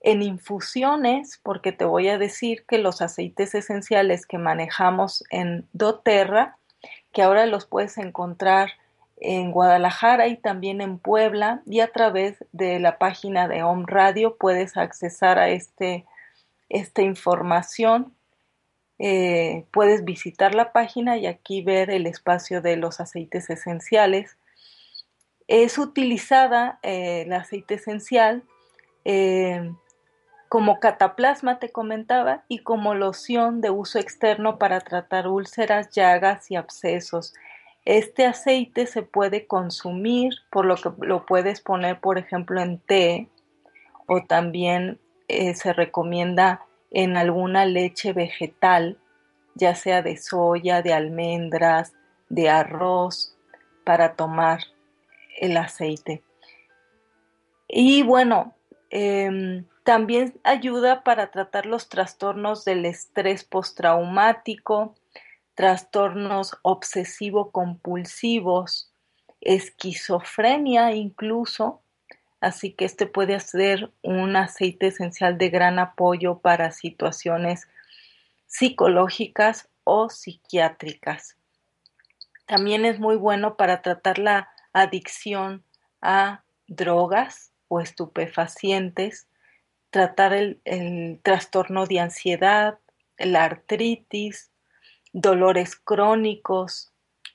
[0.00, 6.56] En infusiones, porque te voy a decir que los aceites esenciales que manejamos en doTERRA,
[7.12, 8.70] que ahora los puedes encontrar
[9.16, 14.36] en Guadalajara y también en Puebla y a través de la página de Home Radio
[14.36, 16.06] puedes accesar a este,
[16.70, 18.14] esta información
[19.02, 24.36] eh, puedes visitar la página y aquí ver el espacio de los aceites esenciales.
[25.48, 28.42] Es utilizada eh, el aceite esencial
[29.06, 29.72] eh,
[30.50, 36.56] como cataplasma, te comentaba, y como loción de uso externo para tratar úlceras, llagas y
[36.56, 37.34] abscesos.
[37.84, 43.28] Este aceite se puede consumir, por lo que lo puedes poner, por ejemplo, en té
[44.08, 44.98] o también
[45.28, 48.98] se recomienda en alguna leche vegetal,
[49.54, 51.92] ya sea de soya, de almendras,
[52.28, 53.36] de arroz,
[53.84, 54.58] para tomar
[55.40, 56.24] el aceite.
[57.68, 58.56] Y bueno,
[58.90, 64.94] em, también ayuda para tratar los trastornos del estrés postraumático,
[65.54, 68.90] trastornos obsesivo-compulsivos,
[69.40, 71.80] esquizofrenia incluso,
[72.40, 77.68] así que este puede ser un aceite esencial de gran apoyo para situaciones
[78.46, 81.36] psicológicas o psiquiátricas.
[82.46, 85.64] También es muy bueno para tratar la adicción
[86.02, 89.28] a drogas o estupefacientes,
[89.90, 92.78] tratar el, el trastorno de ansiedad,
[93.18, 94.50] la artritis,
[95.12, 96.92] dolores crónicos,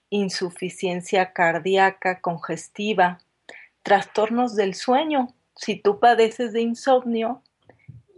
[0.10, 3.20] insuficiencia cardíaca congestiva,
[3.84, 5.28] trastornos del sueño.
[5.56, 7.42] Si tú padeces de insomnio,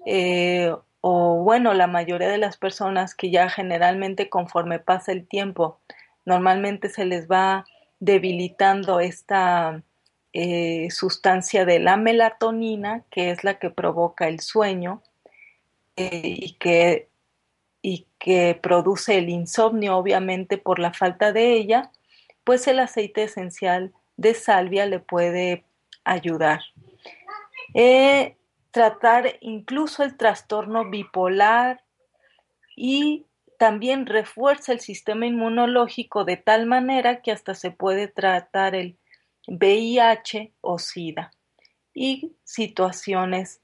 [0.06, 5.80] eh, o bueno, la mayoría de las personas que ya generalmente conforme pasa el tiempo,
[6.26, 7.66] normalmente se les va
[8.00, 9.84] debilitando esta
[10.34, 15.02] eh, sustancia de la melatonina, que es la que provoca el sueño
[15.96, 17.10] eh, y, que,
[17.82, 21.92] y que produce el insomnio, obviamente por la falta de ella,
[22.44, 25.66] pues el aceite esencial de salvia le puede
[26.04, 26.62] ayudar.
[27.74, 28.36] Eh,
[28.72, 31.84] tratar incluso el trastorno bipolar
[32.76, 33.26] y
[33.58, 38.98] también refuerza el sistema inmunológico de tal manera que hasta se puede tratar el
[39.48, 41.32] VIH o SIDA
[41.94, 43.62] y situaciones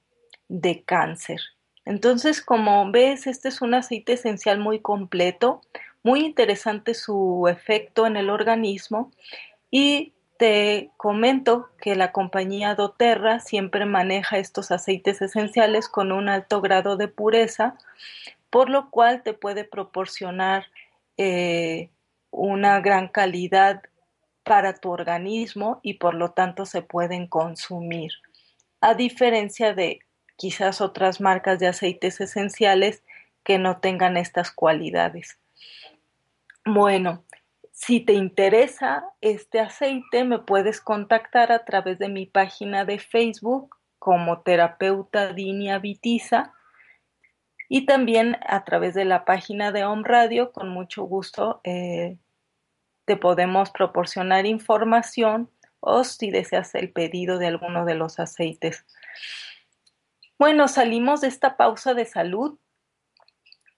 [0.48, 1.40] de cáncer.
[1.86, 5.62] Entonces, como ves, este es un aceite esencial muy completo,
[6.02, 9.12] muy interesante su efecto en el organismo
[9.70, 16.60] y te comento que la compañía doTERRA siempre maneja estos aceites esenciales con un alto
[16.62, 17.78] grado de pureza,
[18.50, 20.66] por lo cual te puede proporcionar
[21.18, 21.90] eh,
[22.32, 23.84] una gran calidad
[24.44, 28.12] para tu organismo y por lo tanto se pueden consumir.
[28.82, 30.00] A diferencia de
[30.36, 33.04] quizás otras marcas de aceites esenciales
[33.44, 35.38] que no tengan estas cualidades.
[36.66, 37.24] Bueno,
[37.72, 43.76] si te interesa este aceite, me puedes contactar a través de mi página de Facebook
[44.00, 46.54] como terapeuta Dinia Vitiza
[47.70, 50.52] y también a través de la página de Home Radio.
[50.52, 52.18] Con mucho gusto eh,
[53.06, 55.50] te podemos proporcionar información
[55.80, 58.86] o si deseas el pedido de alguno de los aceites.
[60.40, 62.58] Bueno, salimos de esta pausa de salud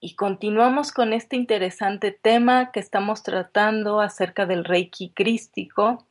[0.00, 6.06] y continuamos con este interesante tema que estamos tratando acerca del Reiki crístico.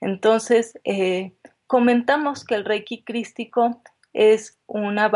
[0.00, 1.32] Entonces, eh,
[1.66, 3.82] comentamos que el Reiki crístico
[4.12, 5.10] es una,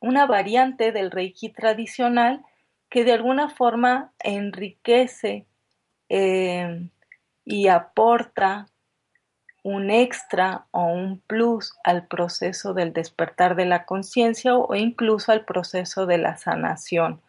[0.00, 2.44] una variante del Reiki tradicional
[2.90, 5.47] que de alguna forma enriquece
[6.08, 6.88] eh,
[7.44, 8.68] y aporta
[9.62, 15.44] un extra o un plus al proceso del despertar de la conciencia o incluso al
[15.44, 17.20] proceso de la sanación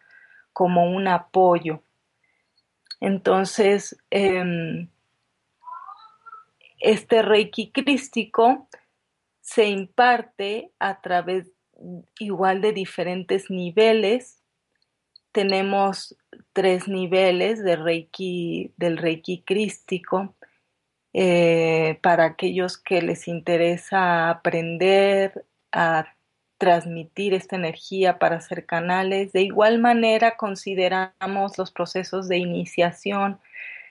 [0.54, 1.82] como un apoyo.
[3.00, 4.90] Entonces, em,
[6.80, 8.68] este reiki crístico
[9.42, 11.52] se imparte a través
[12.20, 14.39] igual de diferentes niveles.
[15.40, 16.18] Tenemos
[16.52, 20.36] tres niveles de reiki, del reiki crístico.
[21.14, 26.14] Eh, para aquellos que les interesa aprender a
[26.58, 29.32] transmitir esta energía para hacer canales.
[29.32, 33.40] De igual manera, consideramos los procesos de iniciación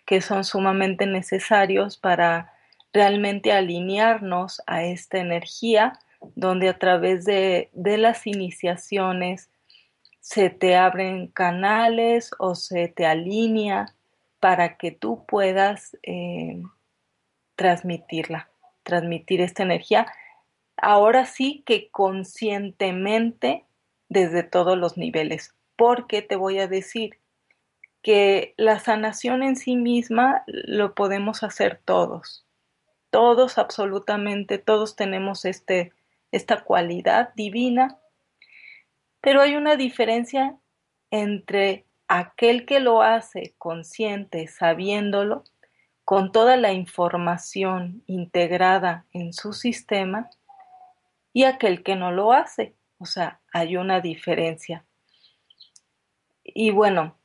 [0.04, 2.52] que son sumamente necesarios para
[2.92, 5.94] realmente alinearnos a esta energía,
[6.34, 9.48] donde a través de, las iniciaciones
[10.20, 13.94] se te abren canales o se te alinea
[14.40, 16.62] para que tú puedas eh,
[17.56, 18.50] transmitirla,
[18.82, 20.06] transmitir esta energía
[20.80, 23.64] ahora sí que conscientemente
[24.08, 27.18] desde todos los niveles, porque te voy a decir
[28.02, 32.46] que la sanación en sí misma lo podemos hacer todos.
[33.10, 35.92] Todos, absolutamente, todos tenemos este,
[36.30, 37.98] esta cualidad divina,
[39.20, 40.56] pero hay una diferencia
[41.10, 45.44] entre aquel que lo hace consciente, sabiéndolo,
[46.04, 50.30] con toda la información integrada en su sistema,
[51.32, 52.74] y aquel que no lo hace.
[52.98, 54.84] O sea, hay una diferencia.
[56.42, 57.18] Y bueno,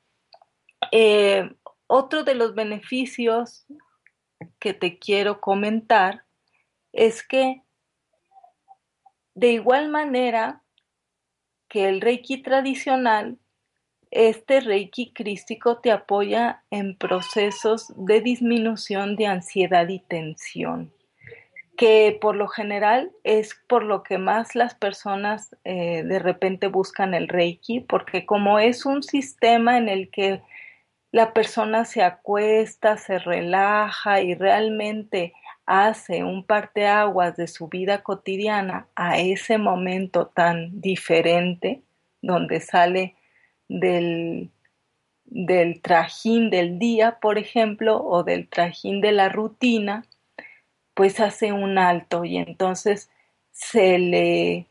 [0.91, 1.49] eh,
[1.87, 3.65] otro de los beneficios
[4.59, 6.25] que te quiero comentar
[6.91, 7.63] es que
[9.35, 10.62] de igual manera
[11.73, 13.39] que el Reiki tradicional,
[14.11, 20.93] este Reiki crístico te apoya en procesos de disminución de ansiedad y tensión
[21.75, 27.15] que por lo general es por lo que más las personas eh, de repente buscan
[27.15, 30.43] el Reiki, porque como es un sistema en el que
[31.11, 35.33] la persona se acuesta, se relaja y realmente
[35.65, 41.81] hace un parteaguas de su vida cotidiana a ese momento tan diferente,
[42.21, 43.15] donde sale
[43.69, 44.49] del,
[45.25, 50.05] del trajín del día, por ejemplo, o del trajín de la rutina,
[50.93, 53.09] pues hace un alto y entonces
[53.51, 54.67] se le,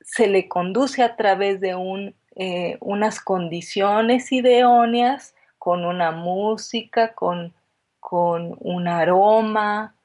[0.00, 7.52] se le conduce a través de un, eh, unas condiciones ideóneas, con una música, con,
[8.08, 9.96] con un aroma,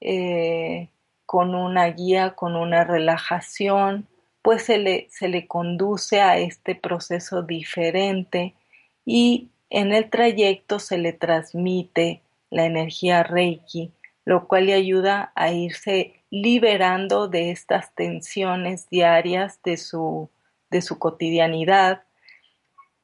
[0.00, 0.88] eh,
[1.26, 4.08] con una guía, con una relajación,
[4.42, 8.56] pues se le, se le conduce a este proceso diferente
[9.04, 12.20] y en el trayecto se le transmite
[12.50, 13.92] la energía Reiki
[14.24, 20.28] lo cual le ayuda a irse liberando de estas tensiones diarias de su,
[20.68, 22.02] de su cotidianidad,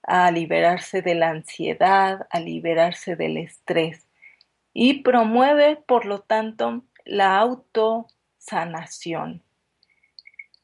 [0.03, 4.05] a liberarse de la ansiedad, a liberarse del estrés
[4.73, 9.43] y promueve, por lo tanto, la autosanación.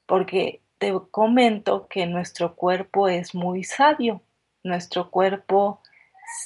[0.07, 4.23] Porque te comento que nuestro cuerpo es muy sabio,
[4.63, 5.83] nuestro cuerpo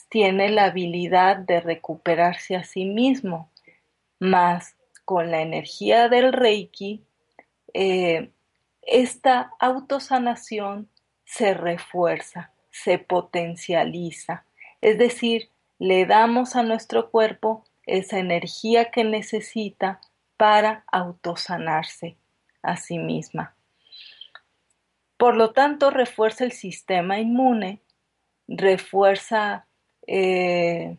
[0.09, 3.51] tiene la habilidad de recuperarse a sí mismo
[4.19, 7.05] más con la energía del Reiki,
[7.75, 8.31] eh,
[8.83, 10.89] esta autosanación
[11.25, 14.45] se refuerza, se potencializa.
[14.81, 15.51] Es decir,
[15.83, 20.01] le damos a nuestro cuerpo esa energía que necesita
[20.37, 22.17] para autosanarse
[22.63, 23.57] a sí misma.
[25.17, 27.81] Por lo tanto, refuerza el sistema inmune,
[28.47, 29.67] refuerza
[30.07, 30.99] eh,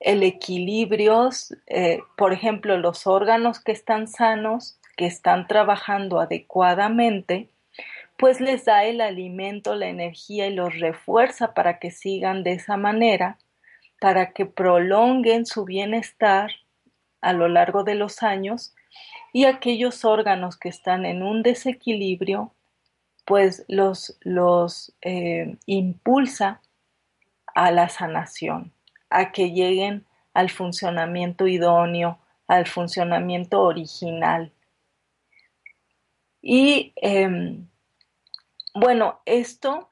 [0.00, 1.30] el equilibrio,
[1.68, 7.50] eh, por ejemplo, los órganos que están sanos, que están trabajando adecuadamente,
[8.18, 12.76] pues les da el alimento, la energía y los refuerza para que sigan de esa
[12.76, 13.38] manera,
[14.00, 16.50] para que prolonguen su bienestar
[17.20, 18.74] a lo largo de los años
[19.32, 22.52] y aquellos órganos que están en un desequilibrio,
[23.24, 26.60] pues los, los eh, impulsa
[27.54, 28.72] a la sanación,
[29.10, 34.52] a que lleguen al funcionamiento idóneo, al funcionamiento original.
[36.42, 37.68] Y em,
[38.74, 39.89] bueno, esto,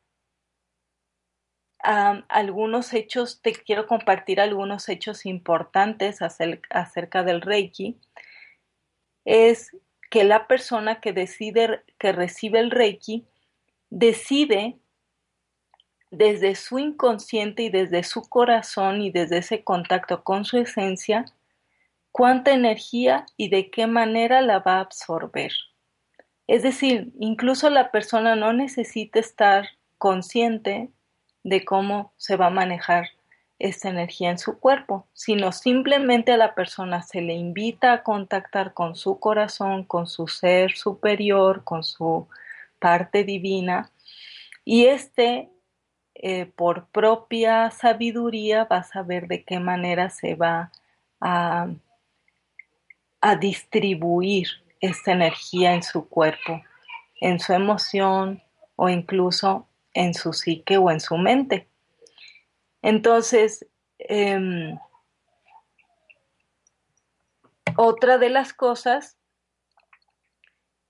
[1.80, 7.98] algunos hechos, te quiero compartir algunos hechos importantes acerca del Reiki,
[9.24, 9.76] es
[10.10, 13.26] que la persona que decide, que recibe el Reiki,
[13.90, 14.78] decide
[16.10, 21.26] desde su inconsciente y desde su corazón y desde ese contacto con su esencia,
[22.12, 25.52] cuánta energía y de qué manera la va a absorber.
[26.46, 29.68] Es decir, incluso la persona no necesita estar
[29.98, 30.90] consciente
[31.42, 33.08] de cómo se va a manejar
[33.58, 38.72] esta energía en su cuerpo, sino simplemente a la persona se le invita a contactar
[38.72, 42.28] con su corazón, con su ser superior, con su
[42.78, 43.90] parte divina,
[44.64, 45.48] y este
[46.14, 50.70] eh, por propia sabiduría va a saber de qué manera se va
[51.20, 51.68] a,
[53.20, 54.48] a distribuir
[54.80, 56.62] esta energía en su cuerpo,
[57.20, 58.42] en su emoción
[58.76, 59.66] o incluso
[59.98, 61.68] en su psique o en su mente.
[62.82, 63.66] Entonces,
[63.98, 64.78] em,
[67.76, 69.18] otra de las cosas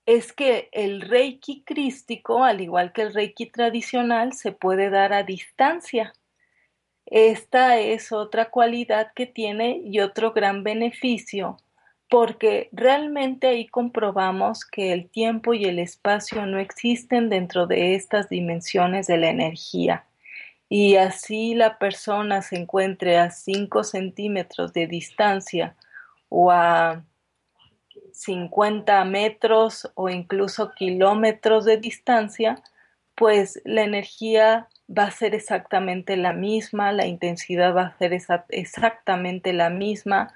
[0.05, 5.23] es que el reiki crístico, al igual que el reiki tradicional, se puede dar a
[5.23, 6.13] distancia.
[7.07, 11.57] Esta es otra cualidad que tiene y otro gran beneficio,
[12.09, 18.29] porque realmente ahí comprobamos que el tiempo y el espacio no existen dentro de estas
[18.29, 20.05] dimensiones de la energía.
[20.69, 25.75] Y así la persona se encuentre a 5 centímetros de distancia
[26.29, 27.03] o a
[28.11, 32.61] 50 metros o incluso kilómetros de distancia,
[33.15, 38.13] pues la energía va a ser exactamente la misma, la intensidad va a ser
[38.49, 40.33] exactamente la misma,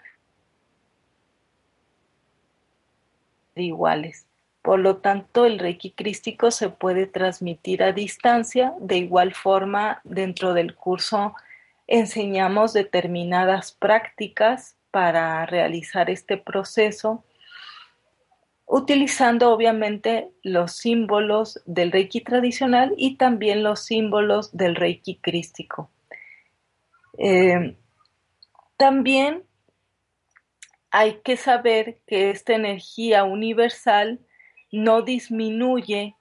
[3.56, 4.26] iguales.
[4.62, 8.74] Por lo tanto, el Reiki crístico se puede transmitir a distancia.
[8.80, 11.36] De igual forma, dentro del curso
[11.86, 17.24] enseñamos determinadas prácticas para realizar este proceso
[18.66, 25.90] utilizando obviamente los símbolos del Reiki tradicional y también los símbolos del Reiki crístico.
[27.18, 27.76] Eh,
[28.78, 29.44] también
[30.94, 34.20] hay que saber que esta energía universal
[34.72, 36.16] no disminuye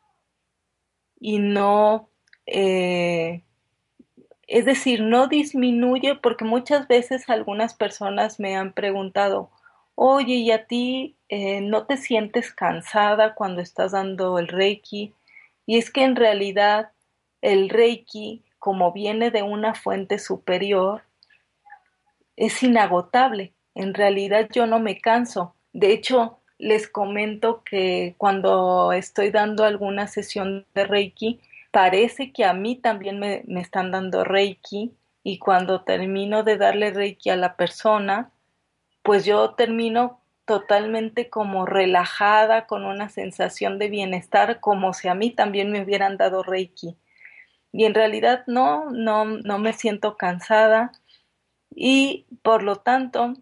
[1.21, 2.09] y no,
[2.47, 3.43] eh,
[4.47, 9.51] es decir, no disminuye porque muchas veces algunas personas me han preguntado,
[9.95, 15.13] oye, ¿y a ti eh, no te sientes cansada cuando estás dando el reiki?
[15.67, 16.93] Y es que en realidad
[17.43, 21.03] el reiki, como viene de una fuente superior,
[22.37, 23.53] es inagotable.
[23.75, 25.55] En realidad yo no me canso.
[25.73, 32.53] De hecho, les comento que cuando estoy dando alguna sesión de reiki, parece que a
[32.53, 34.93] mí también me, me están dando reiki
[35.25, 38.31] y cuando termino de darle reiki a la persona,
[39.03, 45.31] pues yo termino totalmente como relajada, con una sensación de bienestar, como si a mí
[45.31, 46.97] también me hubieran dado Reiki.
[47.73, 50.93] Y en realidad no, no, no me siento cansada
[51.75, 53.35] y por lo tanto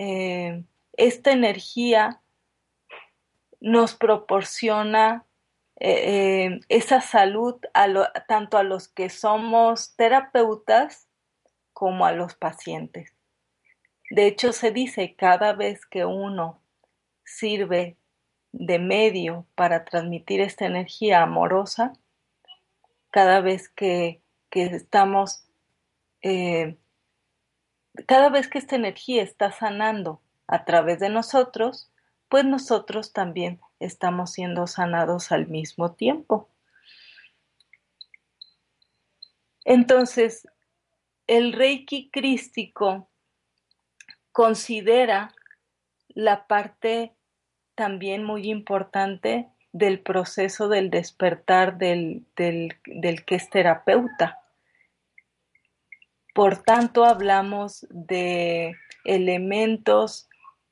[0.00, 2.20] eh, esta energía
[3.60, 5.24] nos proporciona
[5.80, 7.56] eh, eh, esa salud
[8.28, 11.08] tanto a los que somos terapeutas
[11.72, 13.12] como a los pacientes.
[14.10, 16.60] De hecho, se dice cada vez que uno
[17.24, 17.96] sirve
[18.52, 21.92] de medio para transmitir esta energía amorosa,
[23.10, 24.22] cada vez que,
[24.52, 25.44] estamos,
[26.22, 26.76] eh,
[28.06, 31.90] cada vez que esta energía está sanando a través de nosotros,
[32.28, 36.48] pues nosotros también estamos siendo sanados al mismo tiempo.
[39.64, 40.46] Entonces,
[41.26, 43.08] el Reiki crístico
[44.32, 45.34] considera
[46.08, 47.12] la parte
[47.74, 54.37] también muy importante del proceso del despertar del, del, del que es terapeuta.
[56.38, 60.28] Por tanto, hablamos de elementos,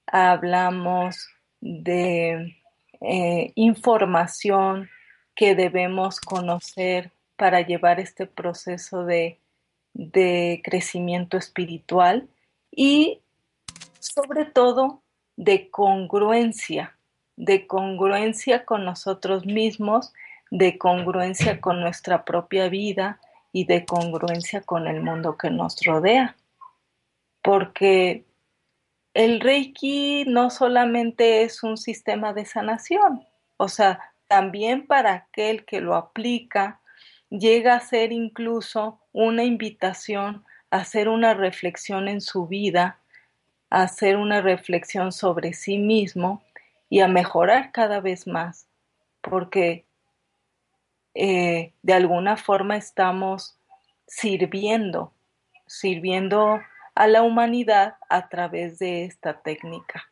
[0.07, 1.29] hablamos
[1.61, 2.57] de
[3.01, 4.89] eh, información
[5.35, 9.41] que debemos conocer para llevar este proceso de,
[9.93, 12.29] de crecimiento espiritual
[12.71, 13.23] y
[13.99, 15.03] sobre todo
[15.35, 16.97] de congruencia,
[17.35, 20.13] de congruencia con nosotros mismos,
[20.53, 23.21] de congruencia con nuestra propia vida
[23.53, 26.37] y de congruencia con el mundo que nos rodea.
[27.43, 28.25] Porque
[29.15, 33.27] el Reiki no solamente es un sistema de sanación,
[33.57, 36.81] o sea, también para aquel que lo aplica,
[37.31, 42.99] llega a ser incluso una invitación a hacer una reflexión en su vida,
[43.71, 46.43] a hacer una reflexión sobre sí mismo
[46.91, 48.69] y a mejorar cada vez más,
[49.23, 49.86] porque
[51.19, 53.59] eh, de alguna forma estamos
[54.07, 55.15] sirviendo,
[55.67, 56.61] sirviendo
[56.95, 60.05] a la humanidad a través de esta técnica.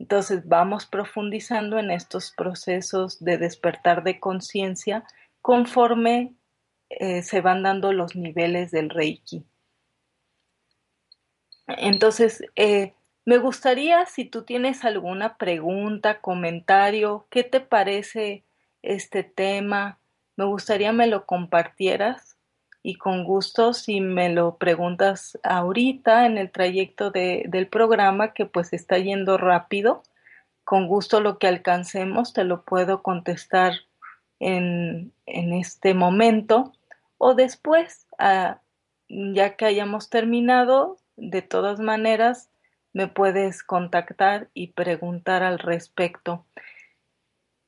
[0.00, 5.04] Entonces vamos profundizando en estos procesos de despertar de conciencia
[5.40, 6.34] conforme
[6.90, 9.44] eh, se van dando los niveles del Reiki.
[11.68, 12.94] Entonces, eh,
[13.24, 18.42] me gustaría si tú tienes alguna pregunta, comentario, ¿qué te parece
[18.82, 19.98] este tema?
[20.36, 22.36] Me gustaría me lo compartieras
[22.82, 28.46] y con gusto si me lo preguntas ahorita en el trayecto de, del programa que
[28.46, 30.02] pues está yendo rápido,
[30.64, 33.74] con gusto lo que alcancemos te lo puedo contestar
[34.40, 36.72] en, en este momento
[37.18, 38.60] o después, ah,
[39.08, 42.50] ya que hayamos terminado, de todas maneras
[42.92, 46.44] me puedes contactar y preguntar al respecto.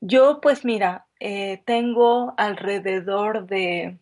[0.01, 3.97] Yo pues mira, eh, tengo alrededor de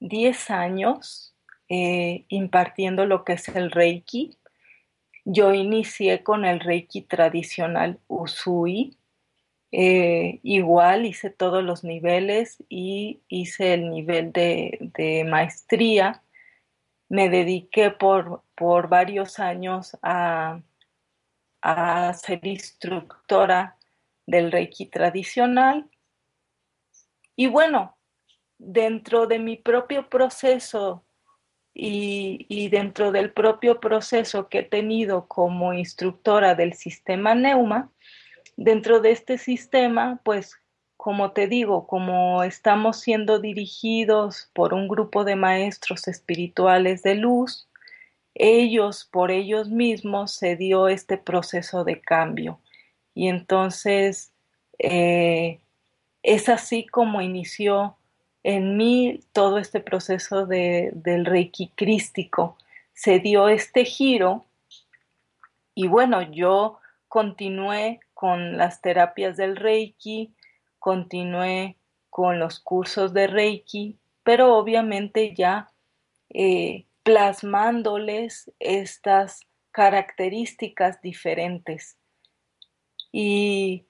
[0.00, 1.34] 10 años
[1.68, 4.38] eh, impartiendo lo que es el Reiki.
[5.24, 8.96] Yo inicié con el Reiki tradicional Usui.
[9.70, 16.22] Eh, igual hice todos los niveles y hice el nivel de, de maestría.
[17.10, 20.60] Me dediqué por, por varios años a,
[21.60, 23.77] a ser instructora
[24.28, 25.88] del Reiki tradicional.
[27.34, 27.96] Y bueno,
[28.58, 31.02] dentro de mi propio proceso
[31.72, 37.90] y, dentro del propio proceso que he tenido como instructora del sistema Neuma,
[38.56, 40.60] dentro de este sistema, pues
[40.98, 47.70] como te digo, como estamos siendo dirigidos por un grupo de maestros espirituales de luz,
[48.34, 52.60] ellos por ellos mismos se dio este proceso de cambio.
[53.18, 54.32] Y entonces
[54.78, 55.58] eh,
[56.22, 57.96] es así como inició
[58.44, 62.56] en mí todo este proceso de, del Reiki crístico.
[62.94, 64.44] Se dio este giro
[65.74, 70.32] y bueno, yo continué con las terapias del Reiki,
[70.78, 71.74] continué
[72.10, 75.72] con los cursos de Reiki, pero obviamente ya
[76.30, 79.40] eh, plasmándoles estas
[79.72, 81.98] características diferentes.
[83.12, 83.88] Y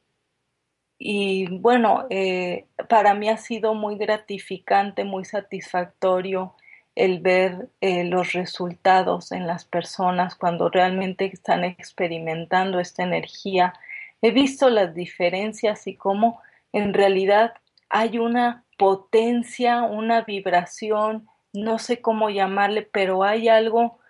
[0.99, 6.55] y bueno, eh, para mí ha sido muy gratificante, muy satisfactorio
[6.97, 13.75] el ver eh, los resultados en las personas cuando realmente están experimentando esta energía.
[14.21, 16.41] He visto las diferencias y cómo
[16.73, 17.55] en realidad
[17.89, 24.01] hay una potencia, una vibración, no sé cómo llamarle, pero hay algo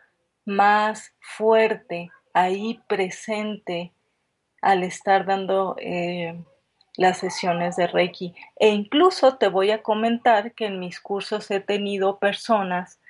[0.46, 3.92] más fuerte ahí presente
[4.62, 6.42] al estar dando eh,
[6.96, 8.34] las sesiones de Reiki.
[8.56, 13.00] E incluso te voy a comentar que en mis cursos he tenido personas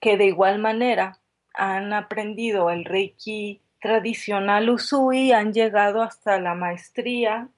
[0.00, 1.18] que de igual manera
[1.54, 7.48] han aprendido el Reiki tradicional Usui, han llegado hasta la maestría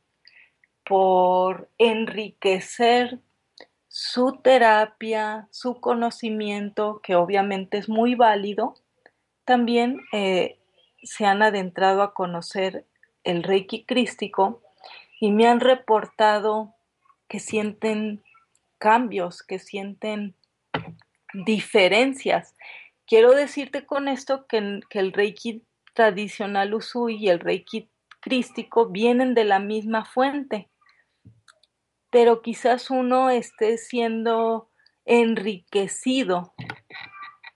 [0.85, 3.21] por enriquecer
[3.89, 8.75] su terapia, su conocimiento, que obviamente es muy válido,
[9.45, 10.59] también eh,
[11.03, 12.85] se han adentrado a conocer
[13.27, 14.63] el Reiki crístico
[15.21, 16.75] y me han reportado
[17.29, 18.23] que sienten
[18.79, 20.35] cambios, que sienten
[21.35, 22.55] diferencias.
[23.07, 25.63] Quiero decirte con esto que, que el Reiki
[25.93, 30.69] tradicional Usui y el Reiki crístico vienen de la misma fuente,
[32.11, 34.71] pero quizás uno esté siendo
[35.05, 36.55] enriquecido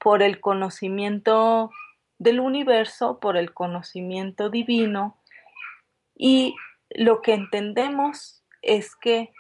[0.00, 1.70] por el conocimiento
[2.18, 5.19] del universo, por el conocimiento divino,
[6.22, 6.54] y
[6.90, 9.32] lo que entendemos es que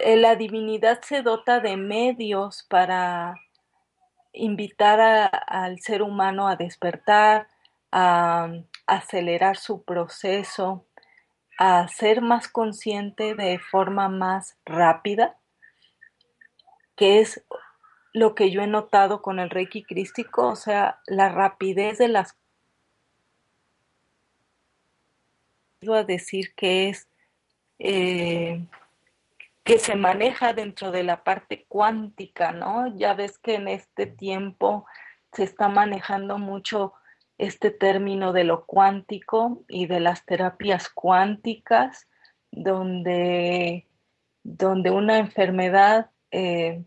[0.00, 3.34] eh, la divinidad se dota de medios para
[4.32, 7.48] invitar a, al ser humano a despertar,
[7.90, 8.50] a,
[8.86, 10.86] acelerar su proceso,
[11.58, 15.36] a ser más consciente de forma más rápida,
[16.96, 17.44] que es
[18.14, 22.38] lo que yo he notado con el Reiki crístico, o sea, la rapidez de las
[25.90, 27.08] a decir que es
[27.78, 28.64] eh,
[29.64, 32.96] que se maneja dentro de la parte cuántica, ¿no?
[32.96, 34.86] Ya ves que en este tiempo
[35.32, 36.94] se está manejando mucho
[37.38, 42.08] este término de lo cuántico y de las terapias cuánticas,
[42.50, 43.86] donde,
[44.42, 46.82] donde una enfermedad eh,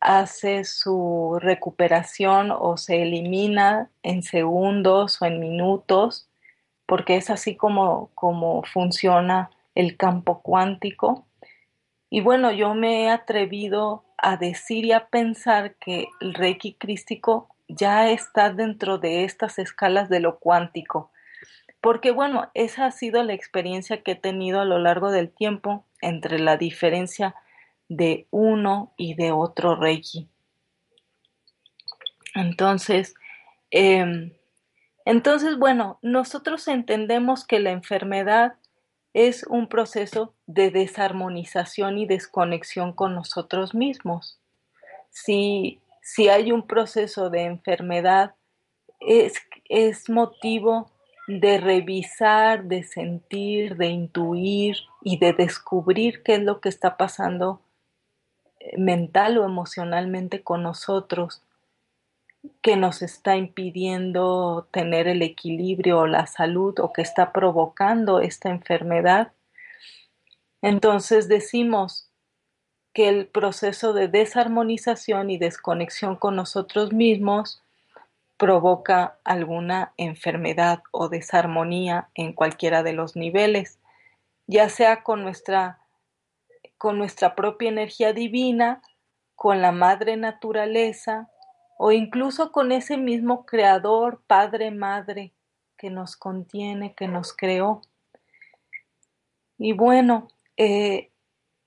[0.00, 6.27] hace su recuperación o se elimina en segundos o en minutos,
[6.88, 11.26] porque es así como, como funciona el campo cuántico.
[12.08, 17.54] Y bueno, yo me he atrevido a decir y a pensar que el Reiki crístico
[17.68, 21.10] ya está dentro de estas escalas de lo cuántico.
[21.82, 25.84] Porque bueno, esa ha sido la experiencia que he tenido a lo largo del tiempo
[26.00, 27.34] entre la diferencia
[27.90, 30.26] de uno y de otro Reiki.
[32.34, 33.14] Entonces,
[33.70, 34.32] eh,
[35.08, 38.56] entonces, bueno, nosotros entendemos que la enfermedad
[39.14, 44.38] es un proceso de desarmonización y desconexión con nosotros mismos.
[45.08, 48.34] Si, si hay un proceso de enfermedad,
[49.00, 49.32] es,
[49.70, 50.90] es motivo
[51.26, 57.62] de revisar, de sentir, de intuir y de descubrir qué es lo que está pasando
[58.60, 61.40] eh, mental o emocionalmente con nosotros
[62.62, 68.50] que nos está impidiendo tener el equilibrio o la salud o que está provocando esta
[68.50, 69.32] enfermedad.
[70.62, 72.10] Entonces decimos
[72.92, 77.62] que el proceso de desarmonización y desconexión con nosotros mismos
[78.36, 83.78] provoca alguna enfermedad o desarmonía en cualquiera de los niveles,
[84.46, 85.80] ya sea con nuestra
[86.76, 88.82] con nuestra propia energía divina,
[89.34, 91.28] con la madre naturaleza,
[91.78, 95.32] o incluso con ese mismo creador, padre, madre,
[95.78, 97.82] que nos contiene, que nos creó.
[99.58, 101.12] Y bueno, eh,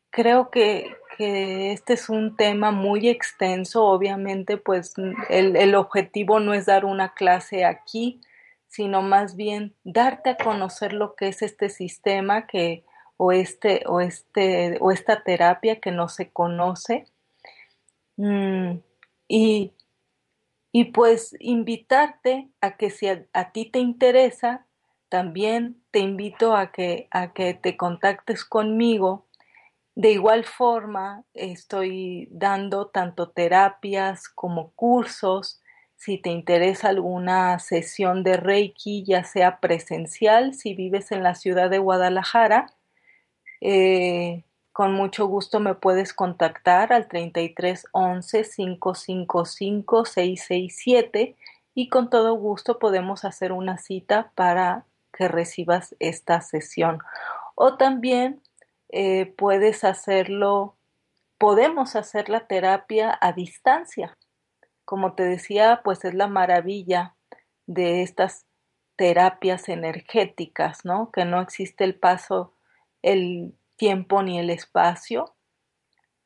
[0.09, 4.93] creo que, que, este es un tema muy extenso, obviamente pues
[5.29, 8.19] el, el objetivo no es dar una clase aquí,
[8.67, 12.83] sino más bien darte a conocer lo que es este sistema que
[13.15, 17.05] o este o este o esta terapia que no se conoce
[18.17, 18.77] mm,
[19.27, 19.73] y
[20.71, 24.65] y pues invitarte a que si a, ti te interesa,
[25.09, 29.27] también te invito a que, a que te contactes conmigo.
[29.95, 35.61] De igual forma, estoy dando tanto terapias como cursos.
[35.97, 41.69] Si te interesa alguna sesión de Reiki, ya sea presencial, si vives en la ciudad
[41.69, 42.67] de Guadalajara,
[43.59, 51.35] eh, con mucho gusto me puedes contactar al 33 11 555 667
[51.73, 56.99] y con todo gusto podemos hacer una cita para que recibas esta sesión.
[57.55, 58.41] O también
[58.89, 60.75] eh, puedes hacerlo,
[61.37, 64.17] podemos hacer la terapia a distancia.
[64.85, 67.15] Como te decía, pues es la maravilla
[67.67, 68.45] de estas
[68.95, 71.11] terapias energéticas, ¿no?
[71.11, 72.53] Que no existe el paso,
[73.01, 75.33] el tiempo ni el espacio.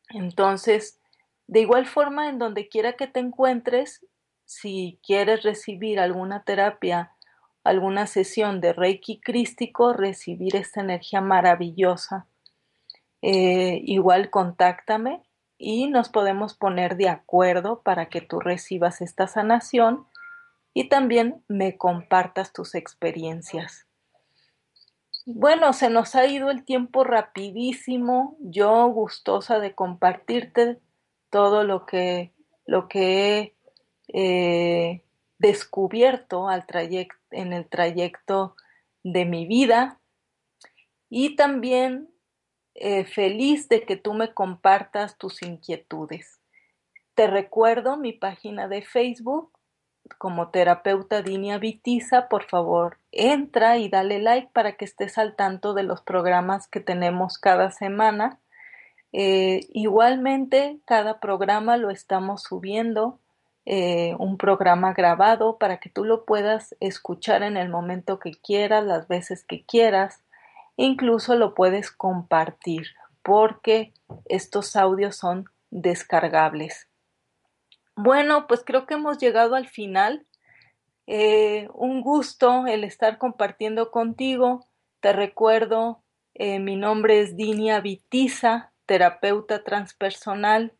[0.09, 0.99] Entonces,
[1.47, 4.05] de igual forma, en donde quiera que te encuentres,
[4.43, 7.13] si quieres recibir alguna terapia,
[7.63, 12.27] alguna sesión de Reiki crístico, recibir esta energía maravillosa,
[13.21, 15.23] eh, igual contáctame
[15.57, 20.05] y nos podemos poner de acuerdo para que tú recibas esta sanación
[20.73, 23.87] y también me compartas tus experiencias.
[25.27, 28.37] Bueno, se nos ha ido el tiempo rapidísimo.
[28.39, 30.79] Yo gustosa de compartirte
[31.31, 32.31] todo lo que,
[32.67, 33.55] lo que he
[34.13, 35.03] eh,
[35.39, 38.55] descubierto en el trayecto
[39.03, 39.99] de mi vida
[41.09, 42.07] y también
[42.75, 46.39] eh, feliz de que tú me compartas tus inquietudes.
[47.15, 49.54] Te recuerdo mi página de Facebook,
[50.17, 55.73] como terapeuta Dinia Vitiza, por favor, entra y dale like para que estés al tanto
[55.73, 58.39] de los programas que tenemos cada semana.
[59.13, 63.19] Eh, igualmente, cada programa lo estamos subiendo,
[63.65, 68.85] eh, un programa grabado para que tú lo puedas escuchar en el momento que quieras,
[68.85, 70.21] las veces que quieras.
[70.77, 72.87] Incluso lo puedes compartir
[73.23, 73.93] porque
[74.25, 76.87] estos audios son descargables.
[77.95, 80.25] Bueno, pues creo que hemos llegado al final.
[81.07, 84.67] Eh, un gusto el estar compartiendo contigo.
[84.99, 90.73] Te recuerdo, eh, mi nombre es Dinia Vitiza, terapeuta transpersonal.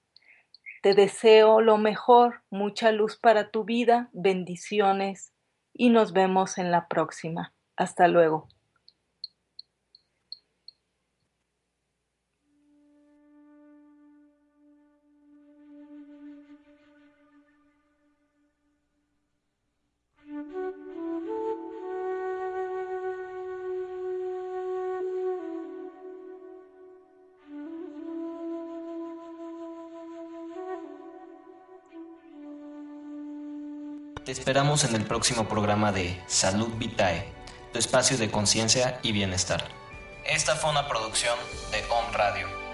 [0.82, 5.34] Te deseo lo mejor, mucha luz para tu vida, bendiciones
[5.74, 7.54] y nos vemos en la próxima.
[7.76, 8.55] Hasta luego.
[34.56, 37.30] Esperamos en el próximo programa de Salud Vitae,
[37.74, 39.66] tu espacio de conciencia y bienestar.
[40.26, 41.38] Esta fue una producción
[41.72, 42.65] de Home Radio.